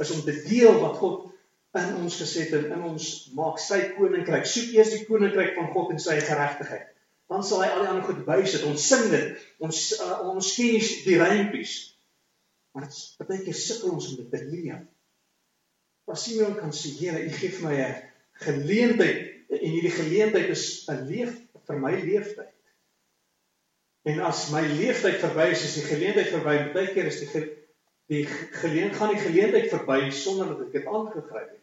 is 0.00 0.12
om 0.14 0.22
te 0.24 0.36
deel 0.46 0.78
wat 0.80 0.96
God 1.00 1.30
in 1.76 1.96
ons 2.00 2.16
geset 2.16 2.52
het 2.54 2.70
in 2.72 2.84
ons 2.86 3.08
maak 3.36 3.58
sy 3.60 3.80
koninkryk. 3.96 4.46
Soek 4.48 4.72
eers 4.76 4.94
die 4.94 5.04
koninkryk 5.08 5.56
van 5.58 5.72
God 5.74 5.92
en 5.92 6.00
sy 6.00 6.16
geregtigheid. 6.22 6.88
Dan 7.28 7.44
sal 7.44 7.64
hy 7.64 7.68
al 7.72 7.82
die 7.82 7.90
ander 7.90 8.06
goed 8.06 8.22
bysit. 8.26 8.64
Ons 8.68 8.86
sing 8.86 9.08
dit. 9.12 9.44
Ons 9.64 9.80
uh, 9.98 10.20
ons 10.30 10.50
ken 10.56 10.88
die 11.08 11.18
reimpies. 11.20 11.74
Maar 12.74 12.86
dit 12.88 13.28
baie 13.28 13.42
keer 13.42 13.58
sukkel 13.58 13.94
ons 13.96 14.10
om 14.12 14.20
dit 14.20 14.30
te 14.30 14.42
leef. 14.46 14.82
Maar 16.04 16.18
Simeon 16.20 16.56
kan 16.58 16.74
sê, 16.76 16.92
Here, 16.98 17.20
U 17.24 17.30
gee 17.32 17.52
vir 17.56 17.64
my 17.64 17.76
'n 17.80 17.94
geleentheid 18.42 19.32
en 19.48 19.70
hierdie 19.70 19.94
geleentheid 19.94 20.48
is 20.48 20.86
'n 20.90 21.06
leef 21.06 21.36
vir 21.66 21.78
my 21.80 21.92
leeftyd. 22.00 22.52
En 24.04 24.20
as 24.20 24.50
my 24.52 24.60
leeftyd 24.60 25.20
verby 25.22 25.50
is, 25.54 25.64
is 25.64 25.74
die 25.74 25.88
geleentheid 25.88 26.28
verby. 26.28 26.56
Baie 26.74 26.92
keer 26.92 27.06
is 27.08 27.20
die 27.22 27.28
ge, 27.28 27.44
die 28.12 28.26
geleentheid 28.26 28.98
gaan 29.00 29.14
die 29.14 29.22
geleentheid 29.22 29.70
verby 29.72 30.10
sonder 30.10 30.50
dat 30.52 30.66
ek 30.66 30.72
dit 30.72 30.86
aangegryp 30.86 31.48
het. 31.48 31.62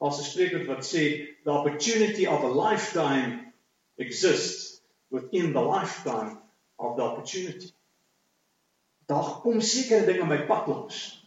As 0.00 0.20
'n 0.20 0.28
spreker 0.28 0.66
wat 0.66 0.86
sê 0.86 1.34
the 1.44 1.50
opportunity 1.50 2.26
of 2.26 2.44
a 2.44 2.52
lifetime 2.52 3.52
exists 3.98 4.82
within 5.10 5.52
the 5.52 5.60
lifetime 5.60 6.38
of 6.78 6.96
the 6.96 7.02
opportunity. 7.02 7.74
Daar 9.06 9.40
kom 9.42 9.60
sekere 9.60 10.06
dinge 10.06 10.24
my 10.24 10.46
pad 10.46 10.68
langs 10.68 11.20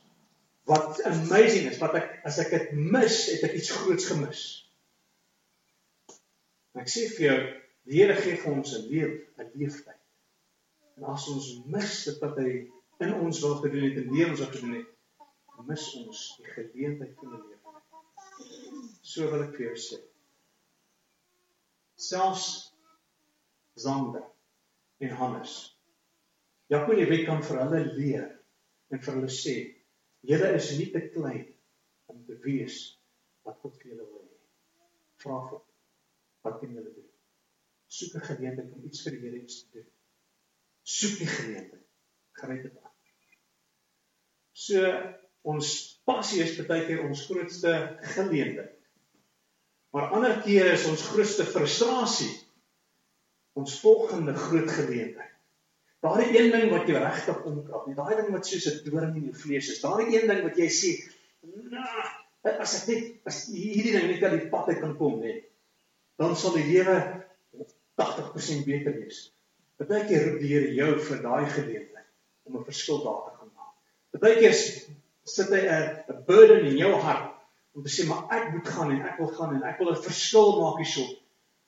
wat 0.64 1.04
amazing 1.04 1.68
is 1.68 1.78
wat 1.78 1.96
ek 2.00 2.22
as 2.24 2.40
ek 2.40 2.50
dit 2.50 2.72
mis, 2.72 3.26
het 3.32 3.44
ek 3.44 3.58
iets 3.60 3.72
groots 3.72 4.08
gemis. 4.08 4.63
En 6.74 6.82
ek 6.82 6.90
sê 6.90 7.08
vir 7.16 7.26
jou, 7.28 7.42
die 7.90 8.00
Here 8.00 8.16
gee 8.18 8.40
vir 8.40 8.54
ons 8.54 8.74
'n 8.78 8.88
lewe, 8.90 9.18
'n 9.38 9.52
leeftyd. 9.60 10.02
En 10.98 11.10
as 11.14 11.28
ons 11.30 11.50
mis 11.66 11.94
dit 12.06 12.24
wat 12.26 12.38
hy 12.38 12.52
in 13.06 13.14
ons 13.14 13.42
wil 13.46 13.56
gedoen 13.62 13.86
het, 13.90 13.98
in 14.02 14.14
lewens 14.14 14.42
wat 14.42 14.56
gedoen 14.56 14.76
het, 14.80 14.90
mis 15.68 15.84
ons 15.96 16.24
die 16.40 16.50
geleentheid 16.52 17.14
van 17.20 17.36
die 17.36 17.42
lewe. 17.42 17.60
So 19.02 19.30
wil 19.32 19.46
ek 19.46 19.56
vir 19.58 19.66
jou 19.70 19.76
sê. 19.80 20.00
Selfs 21.96 22.48
Zander 23.80 24.26
en 25.04 25.16
Hannes. 25.20 25.54
Jakob 26.72 26.96
en 26.96 27.04
Ewek 27.06 27.26
kan 27.28 27.44
vir 27.46 27.62
hulle 27.64 27.82
leer 27.94 28.28
en 28.94 29.02
vir 29.02 29.18
hulle 29.18 29.32
sê, 29.34 29.56
julle 30.26 30.50
is 30.58 30.72
nie 30.78 30.90
te 30.94 31.04
klein 31.14 31.46
om 32.12 32.24
te 32.28 32.38
wees 32.46 32.80
wat 33.48 33.60
God 33.62 33.78
vir 33.80 33.94
julle 33.94 34.08
wil 34.08 34.26
hê. 34.26 34.42
Vra 35.24 35.40
vir 35.50 35.62
wat 36.44 36.60
kan 36.60 36.76
julle 36.76 36.94
doen? 36.94 37.10
Soek 37.88 38.16
'n 38.20 38.28
geleentheid 38.30 38.72
om 38.72 38.86
iets 38.86 39.04
vir 39.06 39.16
die 39.16 39.22
Here 39.24 39.46
te 39.46 39.66
doen. 39.74 39.90
Soek 40.84 41.18
die 41.18 41.28
geleentheid. 41.28 41.88
Gryp 42.32 42.64
dit 42.64 42.78
aan. 42.84 42.96
So 44.52 44.94
ons 45.42 45.68
passie 46.06 46.42
is 46.44 46.56
baie 46.68 46.86
keer 46.88 47.04
ons 47.04 47.26
grootste 47.28 47.98
geleentheid. 48.16 48.80
Maar 49.94 50.16
ander 50.18 50.42
kere 50.42 50.74
is 50.74 50.88
ons 50.90 51.06
grootste 51.12 51.46
frustrasie 51.46 52.32
ons 53.54 53.80
volgende 53.80 54.34
groot 54.34 54.72
geleentheid. 54.72 55.30
Daardie 56.04 56.40
een 56.40 56.52
ding 56.52 56.72
wat 56.72 56.88
jou 56.90 57.00
regtig 57.00 57.44
omkrap, 57.48 57.86
nie 57.88 57.96
daai 57.96 58.16
ding 58.18 58.32
wat 58.34 58.48
soos 58.48 58.66
'n 58.72 58.84
doring 58.90 59.16
in 59.16 59.28
jou 59.30 59.36
vlees 59.44 59.70
is. 59.72 59.82
Daardie 59.82 60.18
een 60.18 60.28
ding 60.28 60.42
wat 60.44 60.58
jy 60.58 60.68
sê, 60.68 60.92
"Nou, 61.44 62.58
as 62.60 62.74
ek 62.82 62.88
net 62.88 63.04
as 63.26 63.46
hierdie 63.48 63.94
ding 63.94 64.08
net 64.10 64.24
aan 64.24 64.40
die 64.40 64.50
pad 64.50 64.68
uit 64.68 64.80
kan 64.80 64.98
kom, 64.98 65.20
net 65.20 65.53
dan 66.22 66.36
sal 66.36 66.54
die 66.58 66.66
lewe 66.68 66.98
80% 68.02 68.66
beter 68.66 68.96
wees. 68.98 69.28
Partykeer 69.78 70.28
roep 70.28 70.42
die 70.42 70.52
Here 70.54 70.74
jou 70.78 70.92
vir 71.08 71.22
daai 71.24 71.46
geleentheid 71.50 72.10
om 72.48 72.58
'n 72.58 72.66
verskil 72.66 73.04
daar 73.04 73.22
te 73.26 73.38
gaan 73.38 73.52
maak. 73.56 73.74
Partykeer 74.12 74.54
sit 74.54 75.50
hy 75.50 75.62
'n 75.66 76.04
'n 76.14 76.24
burden 76.28 76.66
in 76.66 76.78
jou 76.78 76.94
hart 76.94 77.34
om 77.74 77.84
te 77.84 77.90
sê 77.90 78.08
maar 78.08 78.30
ek 78.30 78.52
moet 78.54 78.68
gaan 78.68 78.92
en 78.92 79.02
ek 79.02 79.18
wil 79.18 79.32
gaan 79.38 79.56
en 79.56 79.64
ek 79.64 79.80
wil 79.80 79.92
'n 79.92 80.04
verskil 80.04 80.62
maak 80.62 80.78
hierso. 80.78 81.06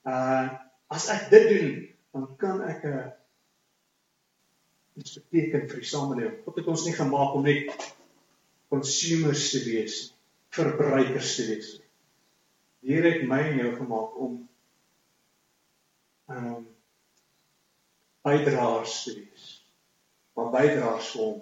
Uh 0.05 0.49
as 0.87 1.09
ek 1.09 1.29
dit 1.29 1.47
doen, 1.49 1.69
dan 2.13 2.35
kan 2.37 2.61
ek 2.61 2.83
'n 2.85 3.13
iets 4.95 5.17
beteken 5.17 5.67
vir 5.69 5.79
die 5.81 5.89
samelewing. 5.89 6.43
God 6.45 6.55
het 6.55 6.67
ons 6.67 6.85
nie 6.85 6.93
gemaak 6.93 7.33
om 7.35 7.43
net 7.43 7.95
consumers 8.69 9.49
te 9.51 9.63
wees, 9.65 10.13
verbruikers 10.55 11.35
te 11.35 11.47
wees 11.49 11.73
nie. 11.73 11.84
Here 12.85 13.11
het 13.11 13.27
my 13.27 13.41
en 13.49 13.59
jou 13.63 13.73
gemaak 13.79 14.17
om 14.21 14.39
ehm 16.29 16.53
um, 16.53 16.63
bydraers 18.25 19.03
te 19.03 19.13
wees. 19.13 19.49
Maar 20.33 20.49
bydraers 20.53 21.11
vir 21.13 21.21
hom, 21.21 21.41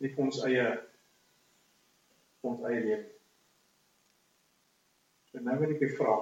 nie 0.00 0.10
vir 0.12 0.24
ons 0.24 0.40
eie 0.48 0.66
ons 2.44 2.64
eie 2.68 2.80
lewe. 2.84 3.06
En 5.34 5.48
nou 5.48 5.56
wil 5.60 5.72
ek 5.74 5.82
jou 5.84 5.90
vra. 5.98 6.16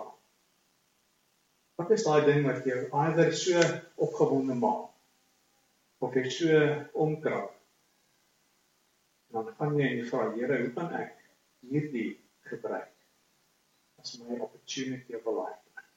Wat 1.80 1.90
is 1.96 2.06
daai 2.06 2.22
ding 2.28 2.46
wat 2.46 2.66
jou 2.68 2.78
either 3.04 3.32
so 3.36 3.66
opgewonde 4.06 4.56
maak 4.58 4.88
of 6.02 6.16
jy 6.18 6.24
so 6.30 6.62
omkrap? 7.04 7.50
Dan 9.32 9.50
gaan 9.58 9.78
jy 9.80 9.90
en 9.96 10.08
vra 10.08 10.30
Here, 10.36 10.58
hoe 10.64 10.72
kan 10.76 10.94
ek 11.00 11.14
hierdie 11.68 12.10
gebruik? 12.48 13.01
As 14.02 14.18
my 14.20 14.38
opportunity 14.38 15.14
of 15.14 15.26
a 15.26 15.30
lifetime. 15.30 15.90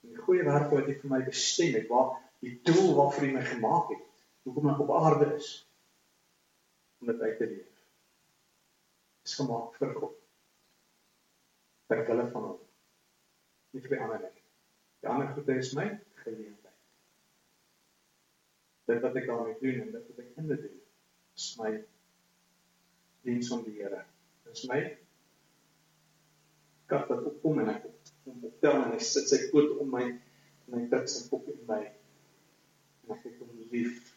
Die 0.00 0.16
goeie 0.16 0.44
werk 0.46 0.70
wat 0.72 0.88
hy 0.88 0.96
vir 1.02 1.12
my 1.12 1.20
bestem 1.26 1.74
het, 1.76 1.88
waar 1.92 2.14
die 2.40 2.54
doel 2.64 2.94
waarvoor 2.96 3.26
hy 3.26 3.32
my 3.34 3.42
gemaak 3.44 3.90
het, 3.92 4.06
hoekom 4.48 4.70
ek 4.72 4.80
op 4.86 4.94
aarde 4.96 5.28
is 5.36 5.50
om 7.00 7.10
dit 7.12 7.20
uit 7.20 7.36
te 7.36 7.48
leef. 7.50 7.84
Is 9.28 9.36
gemaak 9.36 9.76
vir 9.80 9.92
God. 9.98 10.16
Ter 11.90 12.04
wille 12.08 12.26
van 12.32 12.48
hom. 12.48 12.58
Nie 13.74 13.84
vir 13.84 14.02
ander 14.06 14.24
nie. 14.24 14.46
Die 15.04 15.08
ander 15.12 15.30
goede 15.36 15.58
is 15.60 15.74
my 15.76 15.86
geleentheid. 16.24 16.76
Dit 18.88 19.04
wat 19.04 19.16
ek 19.20 19.28
daarmee 19.28 19.60
doen 19.60 19.84
en 19.84 19.92
dit 19.94 20.08
wat 20.08 20.24
ek 20.24 20.40
in 20.40 20.48
dit 20.50 20.64
doen, 20.64 20.80
is 21.36 21.52
my 21.60 21.70
diens 23.28 23.52
aan 23.52 23.64
die 23.68 23.76
Here. 23.76 24.02
Dit 24.48 24.56
is 24.56 24.64
my 24.68 24.80
ek 26.90 27.84
hom 28.24 28.44
optel 28.48 28.82
en 28.82 28.92
hy 28.92 29.00
sit 29.04 29.30
sy 29.30 29.38
poot 29.52 29.78
om 29.82 29.90
my 29.94 30.06
hy 30.74 30.86
druk 30.90 31.08
sy 31.10 31.28
kop 31.30 31.46
in 31.52 31.60
my 31.68 31.80
het 33.10 33.38
hom 33.38 33.62
lief 33.72 34.10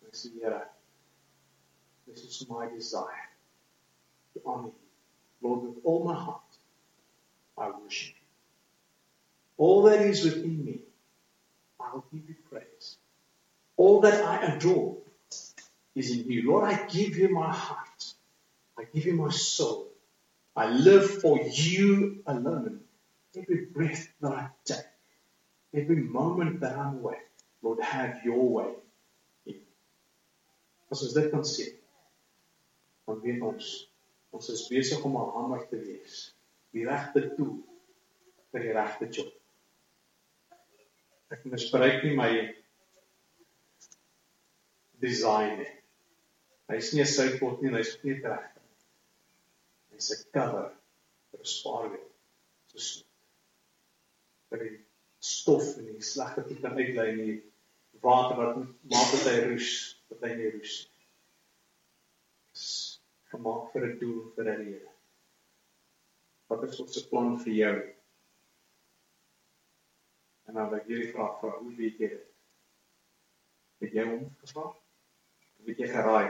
en 0.00 0.08
ek 0.08 0.16
sê 0.20 0.32
Here. 0.34 0.62
This 2.06 2.24
is 2.24 2.48
my 2.48 2.68
desire. 2.68 3.28
To 4.34 4.42
honor 4.46 4.72
you 4.72 4.90
Lord 5.42 5.62
with 5.68 5.84
all 5.84 6.04
my 6.04 6.14
heart 6.14 6.58
I 7.58 7.70
worship 7.70 8.14
you. 8.14 8.28
All 9.56 9.82
that 9.84 10.00
is 10.00 10.24
within 10.24 10.64
me 10.64 10.80
I'll 11.80 12.04
give 12.12 12.28
you 12.28 12.36
praise. 12.50 12.96
All 13.76 14.00
that 14.00 14.24
I 14.24 14.54
adore 14.54 14.96
is 15.94 16.10
in 16.10 16.30
you. 16.30 16.50
Lord 16.50 16.64
I 16.64 16.86
give 16.86 17.16
you 17.16 17.28
my 17.28 17.52
heart. 17.52 18.12
I 18.78 18.84
give 18.92 19.06
you 19.06 19.14
my 19.14 19.30
soul 19.30 19.93
I 20.56 20.70
live 20.70 21.20
for 21.20 21.40
you 21.40 22.22
alone. 22.26 22.80
Every 23.36 23.66
breath 23.66 24.08
that 24.20 24.32
I 24.32 24.48
take, 24.64 24.86
every 25.74 25.96
moment 25.96 26.60
that 26.60 26.78
I'm 26.78 26.98
awake, 26.98 27.26
Lord, 27.62 27.80
have 27.80 28.20
your 28.24 28.48
way. 28.48 28.74
Ons 30.94 31.10
dit 31.16 31.30
kan 31.32 31.42
sien, 31.42 31.72
dan 33.08 33.18
weet 33.24 33.42
ons 33.42 33.70
ons 34.34 34.48
is 34.52 34.62
besig 34.70 35.02
om 35.06 35.16
'n 35.18 35.30
hamer 35.34 35.64
te 35.70 35.78
wees. 35.78 36.34
Die 36.70 36.84
regte 36.86 37.34
tool 37.34 37.56
vir 38.52 38.62
die 38.62 38.74
regte 38.76 39.08
job. 39.10 39.32
Ek 41.34 41.42
misbruik 41.50 42.04
nie 42.04 42.14
my 42.14 42.30
design. 45.02 45.66
Hy's 46.70 46.92
nie 46.94 47.02
'n 47.02 47.10
soutpot 47.10 47.62
nie, 47.62 47.74
hy's 47.74 47.98
nie 48.04 48.20
reg. 48.22 48.53
Hy's 49.94 50.10
'n 50.14 50.24
cover 50.36 50.70
vir 51.30 51.40
'n 51.40 51.50
spaarwiel. 51.56 52.08
So 52.74 53.04
vir 54.50 54.64
die 54.64 54.76
stof 55.18 55.76
en 55.78 55.86
die 55.90 56.08
slegte 56.12 56.42
goed 56.48 56.60
kan 56.62 56.78
uitlei 56.78 57.06
in 57.12 57.20
die 57.24 57.36
water 58.06 58.36
wat 58.40 58.56
maak 58.92 59.12
dit 59.14 59.28
hy 59.30 59.36
roes, 59.46 59.70
dat 60.10 60.26
hy 60.26 60.32
nie 60.38 60.50
roes 60.56 60.74
nie. 60.82 61.06
Dis 62.54 62.66
gemaak 63.32 63.72
vir 63.72 63.86
'n 63.88 63.98
doel, 64.02 64.20
vir 64.36 64.50
'n 64.50 64.58
rede. 64.62 64.90
Wat 66.48 66.64
is 66.68 66.80
ons 66.80 66.94
se 66.94 67.08
plan 67.08 67.38
vir 67.44 67.54
jou? 67.60 67.76
En 70.46 70.54
dan 70.54 70.68
wil 70.68 70.78
ek 70.78 70.90
hierdie 70.90 71.12
vraag 71.12 71.38
vra, 71.40 71.54
hoe 71.58 71.74
weet 71.78 72.02
jy 72.02 72.08
dit? 72.08 72.26
Het 73.84 73.96
jy 73.98 74.04
hom 74.10 74.26
gevra? 74.42 74.66
Weet 75.64 75.80
jy 75.82 75.88
geraai? 75.88 76.28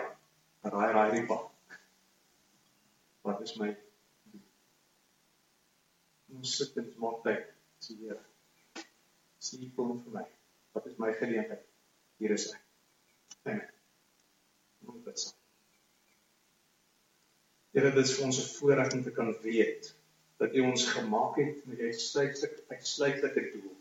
Raai 0.63 0.93
raai 0.93 1.11
die 1.19 1.27
pad. 1.27 1.54
Wat 3.25 3.41
is 3.41 3.57
my 3.57 3.73
Ons 6.35 6.57
sit 6.59 6.77
in 6.81 6.89
maak 7.03 7.21
tyd. 7.25 7.47
Sien 7.85 8.01
jy? 8.09 8.17
Sien 9.45 9.71
kom 9.77 9.93
vir 10.03 10.17
my. 10.19 10.25
Wat 10.75 10.89
is 10.91 10.99
my 10.99 11.13
geleentheid? 11.21 11.63
Hier 12.19 12.35
is 12.35 12.49
ek. 12.51 12.63
Amen. 13.45 13.69
Moet 14.89 15.05
dit 15.09 15.23
sê. 15.23 15.33
Here, 17.75 17.91
dit 17.91 18.03
is 18.03 18.15
vir 18.17 18.27
ons 18.27 18.41
'n 18.41 18.51
voorreg 18.57 18.93
om 18.97 19.03
te 19.03 19.13
kan 19.15 19.31
weet 19.43 19.95
dat 20.43 20.55
U 20.55 20.61
ons 20.71 20.87
gemaak 20.97 21.39
het 21.43 21.65
met 21.67 21.79
'n 21.79 21.91
uitsluitlike 21.91 22.63
uitsluitlike 22.69 23.45
doel. 23.53 23.75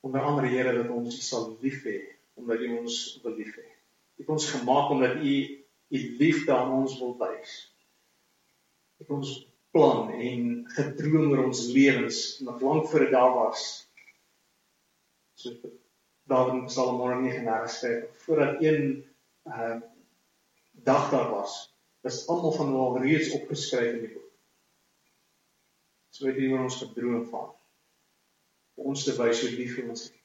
Onder 0.00 0.22
andere 0.22 0.48
Here 0.54 0.76
dat 0.82 0.90
ons 0.90 1.18
U 1.18 1.22
sal 1.22 1.56
lief 1.60 1.82
hê 1.84 1.98
omdat 2.34 2.60
U 2.60 2.78
ons 2.78 3.20
wil 3.22 3.34
lief 3.34 3.56
hê. 3.56 3.71
U 4.16 4.22
het 4.22 4.28
ons 4.28 4.50
gemaak 4.50 4.90
omdat 4.90 5.16
U 5.16 5.34
U 5.92 6.16
liefde 6.18 6.54
aan 6.56 6.70
ons 6.72 6.98
wil 6.98 7.16
wys. 7.20 7.56
U 8.96 9.04
het 9.04 9.10
ons 9.12 9.32
plan 9.72 10.10
en 10.10 10.46
gedroom 10.76 11.32
oor 11.32 11.44
ons 11.50 11.66
lewens 11.74 12.20
nog 12.40 12.60
lank 12.64 12.88
voor 12.88 13.04
dit 13.04 13.12
daar 13.12 13.34
was. 13.34 13.64
So 15.36 15.52
daar 16.30 16.54
in 16.54 16.64
Psalm 16.64 17.00
139 17.00 17.70
skryf 17.70 18.24
voordat 18.24 18.62
een 18.62 18.86
uh 19.44 19.80
dag 20.72 21.10
daar 21.10 21.30
was, 21.30 21.76
is 22.02 22.26
almal 22.26 22.52
van 22.52 22.66
hulle 22.66 22.78
al 22.78 22.98
reeds 22.98 23.30
opgeskryf 23.36 23.92
in 23.92 24.00
die 24.06 24.12
boek. 24.14 24.30
So 26.10 26.26
het 26.26 26.40
hy 26.40 26.48
oor 26.48 26.64
ons 26.64 26.80
gedroom 26.80 27.26
van 27.28 27.52
ons 28.88 29.04
te 29.04 29.12
wys 29.20 29.44
hoe 29.44 29.52
lief 29.52 29.76
hy 29.76 29.84
ons 29.92 30.06
het. 30.08 30.21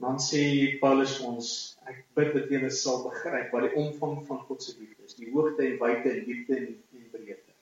Dan 0.00 0.20
sê 0.22 0.42
Paulus 0.80 1.18
ons, 1.26 1.48
ek 1.90 2.04
bid 2.16 2.30
dat 2.36 2.52
julle 2.52 2.70
sal 2.72 3.02
begryp 3.04 3.50
wat 3.52 3.66
die 3.66 3.74
omvang 3.82 4.22
van 4.28 4.40
God 4.48 4.64
se 4.64 4.76
liefde 4.78 5.04
is, 5.04 5.16
die 5.18 5.28
hoogte 5.34 5.66
en 5.66 5.76
wyte 5.82 6.12
en 6.12 6.22
diepte 6.24 6.56
en, 6.56 6.70
en 6.96 7.10
breedte. 7.12 7.52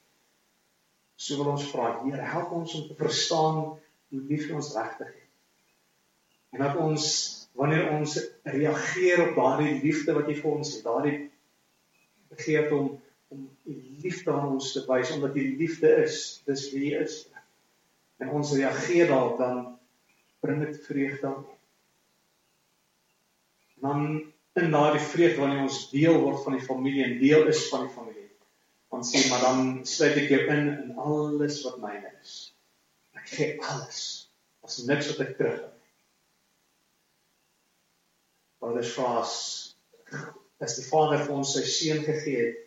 So 1.19 1.41
wil 1.41 1.51
ons 1.57 1.67
vra, 1.73 1.97
Here, 2.05 2.29
help 2.35 2.55
ons 2.61 2.77
om 2.79 2.87
te 2.87 2.99
verstaan 2.99 3.59
hoe 3.65 4.23
lief 4.31 4.47
hy 4.47 4.55
ons 4.61 4.71
regtig 4.77 5.11
het. 5.11 5.27
En 6.55 6.63
dat 6.63 6.79
ons 6.81 7.09
wanneer 7.59 7.91
ons 7.97 8.15
reageer 8.47 9.25
op 9.25 9.35
daardie 9.37 9.75
liefde 9.83 10.15
wat 10.15 10.31
hy 10.31 10.39
vir 10.39 10.53
ons 10.53 10.71
het, 10.77 10.87
daardie 10.87 11.19
begeerte 12.31 12.77
om 12.79 12.95
om 13.29 13.45
die 13.69 13.99
liefde 14.03 14.33
aan 14.33 14.55
ons 14.55 14.71
te 14.73 14.83
wys 14.89 15.11
omdat 15.13 15.35
hy 15.37 15.45
liefde 15.61 15.91
is, 16.05 16.41
dis 16.49 16.69
wie 16.73 16.95
hy 16.95 17.03
is. 17.05 17.21
En 18.23 18.33
ons 18.39 18.55
reageer 18.57 19.11
daarop 19.11 19.37
dan 19.41 19.59
bring 20.45 20.63
dit 20.65 20.79
vreugde 20.87 21.29
aan 21.29 21.43
dan 23.81 24.33
in 24.59 24.71
daardie 24.71 25.03
vreugde 25.03 25.41
wanneer 25.41 25.65
ons 25.67 25.91
deel 25.91 26.21
word 26.23 26.43
van 26.45 26.57
die 26.59 26.65
familie 26.65 27.05
en 27.05 27.19
deel 27.21 27.47
is 27.47 27.67
van 27.73 27.87
die 27.87 27.95
familie. 27.95 28.29
Dan 28.89 29.05
sê 29.05 29.25
maar 29.29 29.45
dan 29.45 29.67
sluit 29.87 30.17
ek 30.23 30.31
jou 30.33 30.41
in 30.55 30.71
in 30.73 30.95
alles 30.99 31.61
wat 31.67 31.81
myne 31.83 32.13
is. 32.23 32.39
Ek 33.19 33.29
gee 33.35 33.51
alles. 33.63 34.01
As 34.65 34.81
niks 34.89 35.11
wat 35.13 35.27
ek 35.27 35.37
terug 35.41 35.61
het. 35.61 35.75
Dit 38.79 38.91
vas 38.97 39.35
as 40.59 40.75
die 40.75 40.87
Vader 40.89 41.21
vir 41.23 41.37
ons 41.39 41.53
sy 41.55 41.63
seun 41.71 42.01
gegee 42.03 42.41
het, 42.49 42.65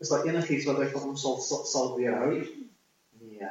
is 0.00 0.08
daar 0.08 0.24
enigiets 0.24 0.64
wat 0.68 0.80
hy 0.80 0.86
van 0.94 1.10
ons 1.10 1.20
sal 1.20 1.36
sal, 1.44 1.66
sal 1.68 1.92
weerhou? 1.98 2.40
Nee. 3.20 3.50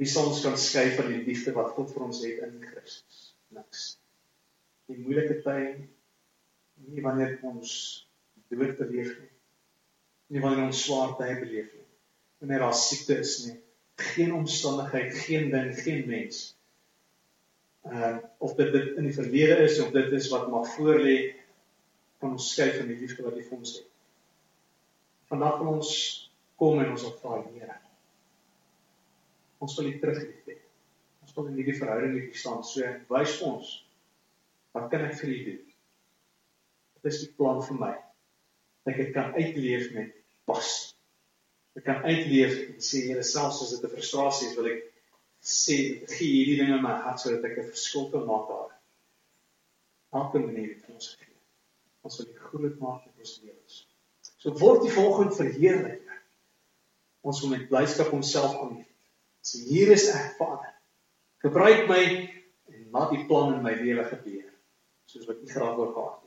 Wie 0.00 0.08
sal 0.08 0.30
ons 0.32 0.40
kan 0.44 0.56
skei 0.60 0.88
van 0.96 1.12
die 1.12 1.20
liefde 1.28 1.52
wat 1.56 1.74
God 1.76 1.92
vir 1.92 2.08
ons 2.08 2.22
het 2.24 2.42
in 2.48 2.56
Christus? 2.64 3.20
Niks 3.52 3.90
die 4.90 4.98
moeilike 4.98 5.40
tye 5.44 5.70
nie 6.86 7.04
wanneer 7.04 7.38
ons 7.46 7.70
dood 8.52 8.76
beleef 8.78 9.14
nie. 9.18 9.32
Nie 10.34 10.42
wanneer 10.42 10.68
ons 10.68 10.82
swaar 10.86 11.14
tye 11.18 11.38
beleef 11.40 11.70
nie. 11.72 11.86
Wanneer 12.42 12.66
daar 12.66 12.76
siekte 12.76 13.18
is 13.22 13.38
nie. 13.46 13.56
Geen 14.12 14.34
omstandigheid, 14.36 15.14
geen 15.24 15.50
ding, 15.54 15.72
geen 15.80 16.04
mens. 16.10 16.44
Uh 17.86 18.16
of 18.42 18.54
dit 18.58 18.72
dit 18.74 18.96
in 19.00 19.08
die 19.08 19.14
verlede 19.14 19.64
is 19.64 19.78
of 19.82 19.92
dit 19.94 20.12
is 20.12 20.28
wat 20.32 20.48
maar 20.50 20.66
voor 20.74 21.00
lê 21.00 21.16
van 22.20 22.34
ons 22.34 22.50
skei 22.52 22.72
van 22.74 22.90
die 22.90 22.98
liefde 22.98 23.24
wat 23.24 23.36
hy 23.38 23.44
vir 23.46 23.58
ons 23.58 23.74
het. 23.78 23.88
Vandag 25.30 25.58
van 25.62 25.72
ons 25.76 25.90
kom 26.60 26.80
en 26.82 26.92
ons 26.94 27.06
wil 27.06 27.16
vra 27.22 27.40
Here. 27.46 27.78
Ons 29.62 29.74
wil 29.78 29.90
U 29.90 29.98
teruglief 30.02 30.50
hê. 30.50 30.58
Ons 31.24 31.34
wil 31.36 31.50
in 31.50 31.58
hierdie 31.60 31.78
verhouding 31.78 32.14
met 32.14 32.30
U 32.30 32.40
staan. 32.42 32.62
So 32.66 32.94
wys 33.10 33.38
ons 33.46 33.72
Wat 34.76 34.90
kan 34.92 35.06
ek 35.08 35.16
vir 35.22 35.32
u 35.32 35.38
doen? 35.46 35.62
Wat 36.96 37.08
is 37.08 37.22
die 37.22 37.32
plan 37.38 37.62
vir 37.64 37.78
my? 37.80 37.94
Dat 38.84 38.98
ek 39.00 39.14
kan 39.14 39.32
uitleef 39.32 39.88
met 39.96 40.12
pas. 40.48 40.72
Ek 41.76 41.86
kan 41.86 42.04
uitleef 42.04 42.58
en 42.66 42.82
sê 42.84 43.06
Here 43.06 43.24
selfs 43.24 43.62
as 43.64 43.72
dit 43.72 43.86
'n 43.86 43.92
frustrasie 43.94 44.50
is, 44.50 44.56
wil 44.58 44.68
ek 44.74 44.82
sê 45.40 45.76
gee 46.12 46.32
hierdie 46.34 46.58
ding 46.60 46.74
in 46.76 46.84
my 46.84 46.92
hart 47.04 47.22
sodat 47.22 47.46
ek 47.48 47.58
'n 47.58 47.70
verskil 47.72 48.10
kan 48.12 48.26
maak 48.28 48.48
daar. 48.52 48.74
Elke 50.20 50.42
manier 50.44 50.74
het 50.74 50.90
ons 50.92 51.08
gegee. 51.14 51.40
Ons 52.04 52.18
wil 52.18 52.26
dit 52.26 52.42
groot 52.48 52.76
maak 52.80 53.06
in 53.06 53.24
ons 53.24 53.40
lewens. 53.42 53.78
So 54.38 54.52
word 54.60 54.82
die 54.82 54.92
volgende 54.92 55.34
verheerlik. 55.34 56.04
Ons 57.22 57.40
wil 57.40 57.56
met 57.56 57.68
blyskap 57.68 58.12
homself 58.12 58.60
aanbied. 58.60 58.92
Sê 59.40 59.64
hier 59.70 59.92
is 59.96 60.08
ek, 60.12 60.36
Vader. 60.36 60.76
Gebruik 61.40 61.88
my 61.88 62.02
en 62.68 62.90
laat 62.92 63.10
die 63.10 63.24
plan 63.26 63.54
in 63.54 63.64
my 63.64 63.72
lewe 63.72 64.04
gebeur 64.04 64.55
soos 65.16 65.26
wat 65.26 65.42
U 65.42 65.46
graag 65.46 65.74
wil 65.74 65.92
gehad 65.92 66.20
het. 66.20 66.25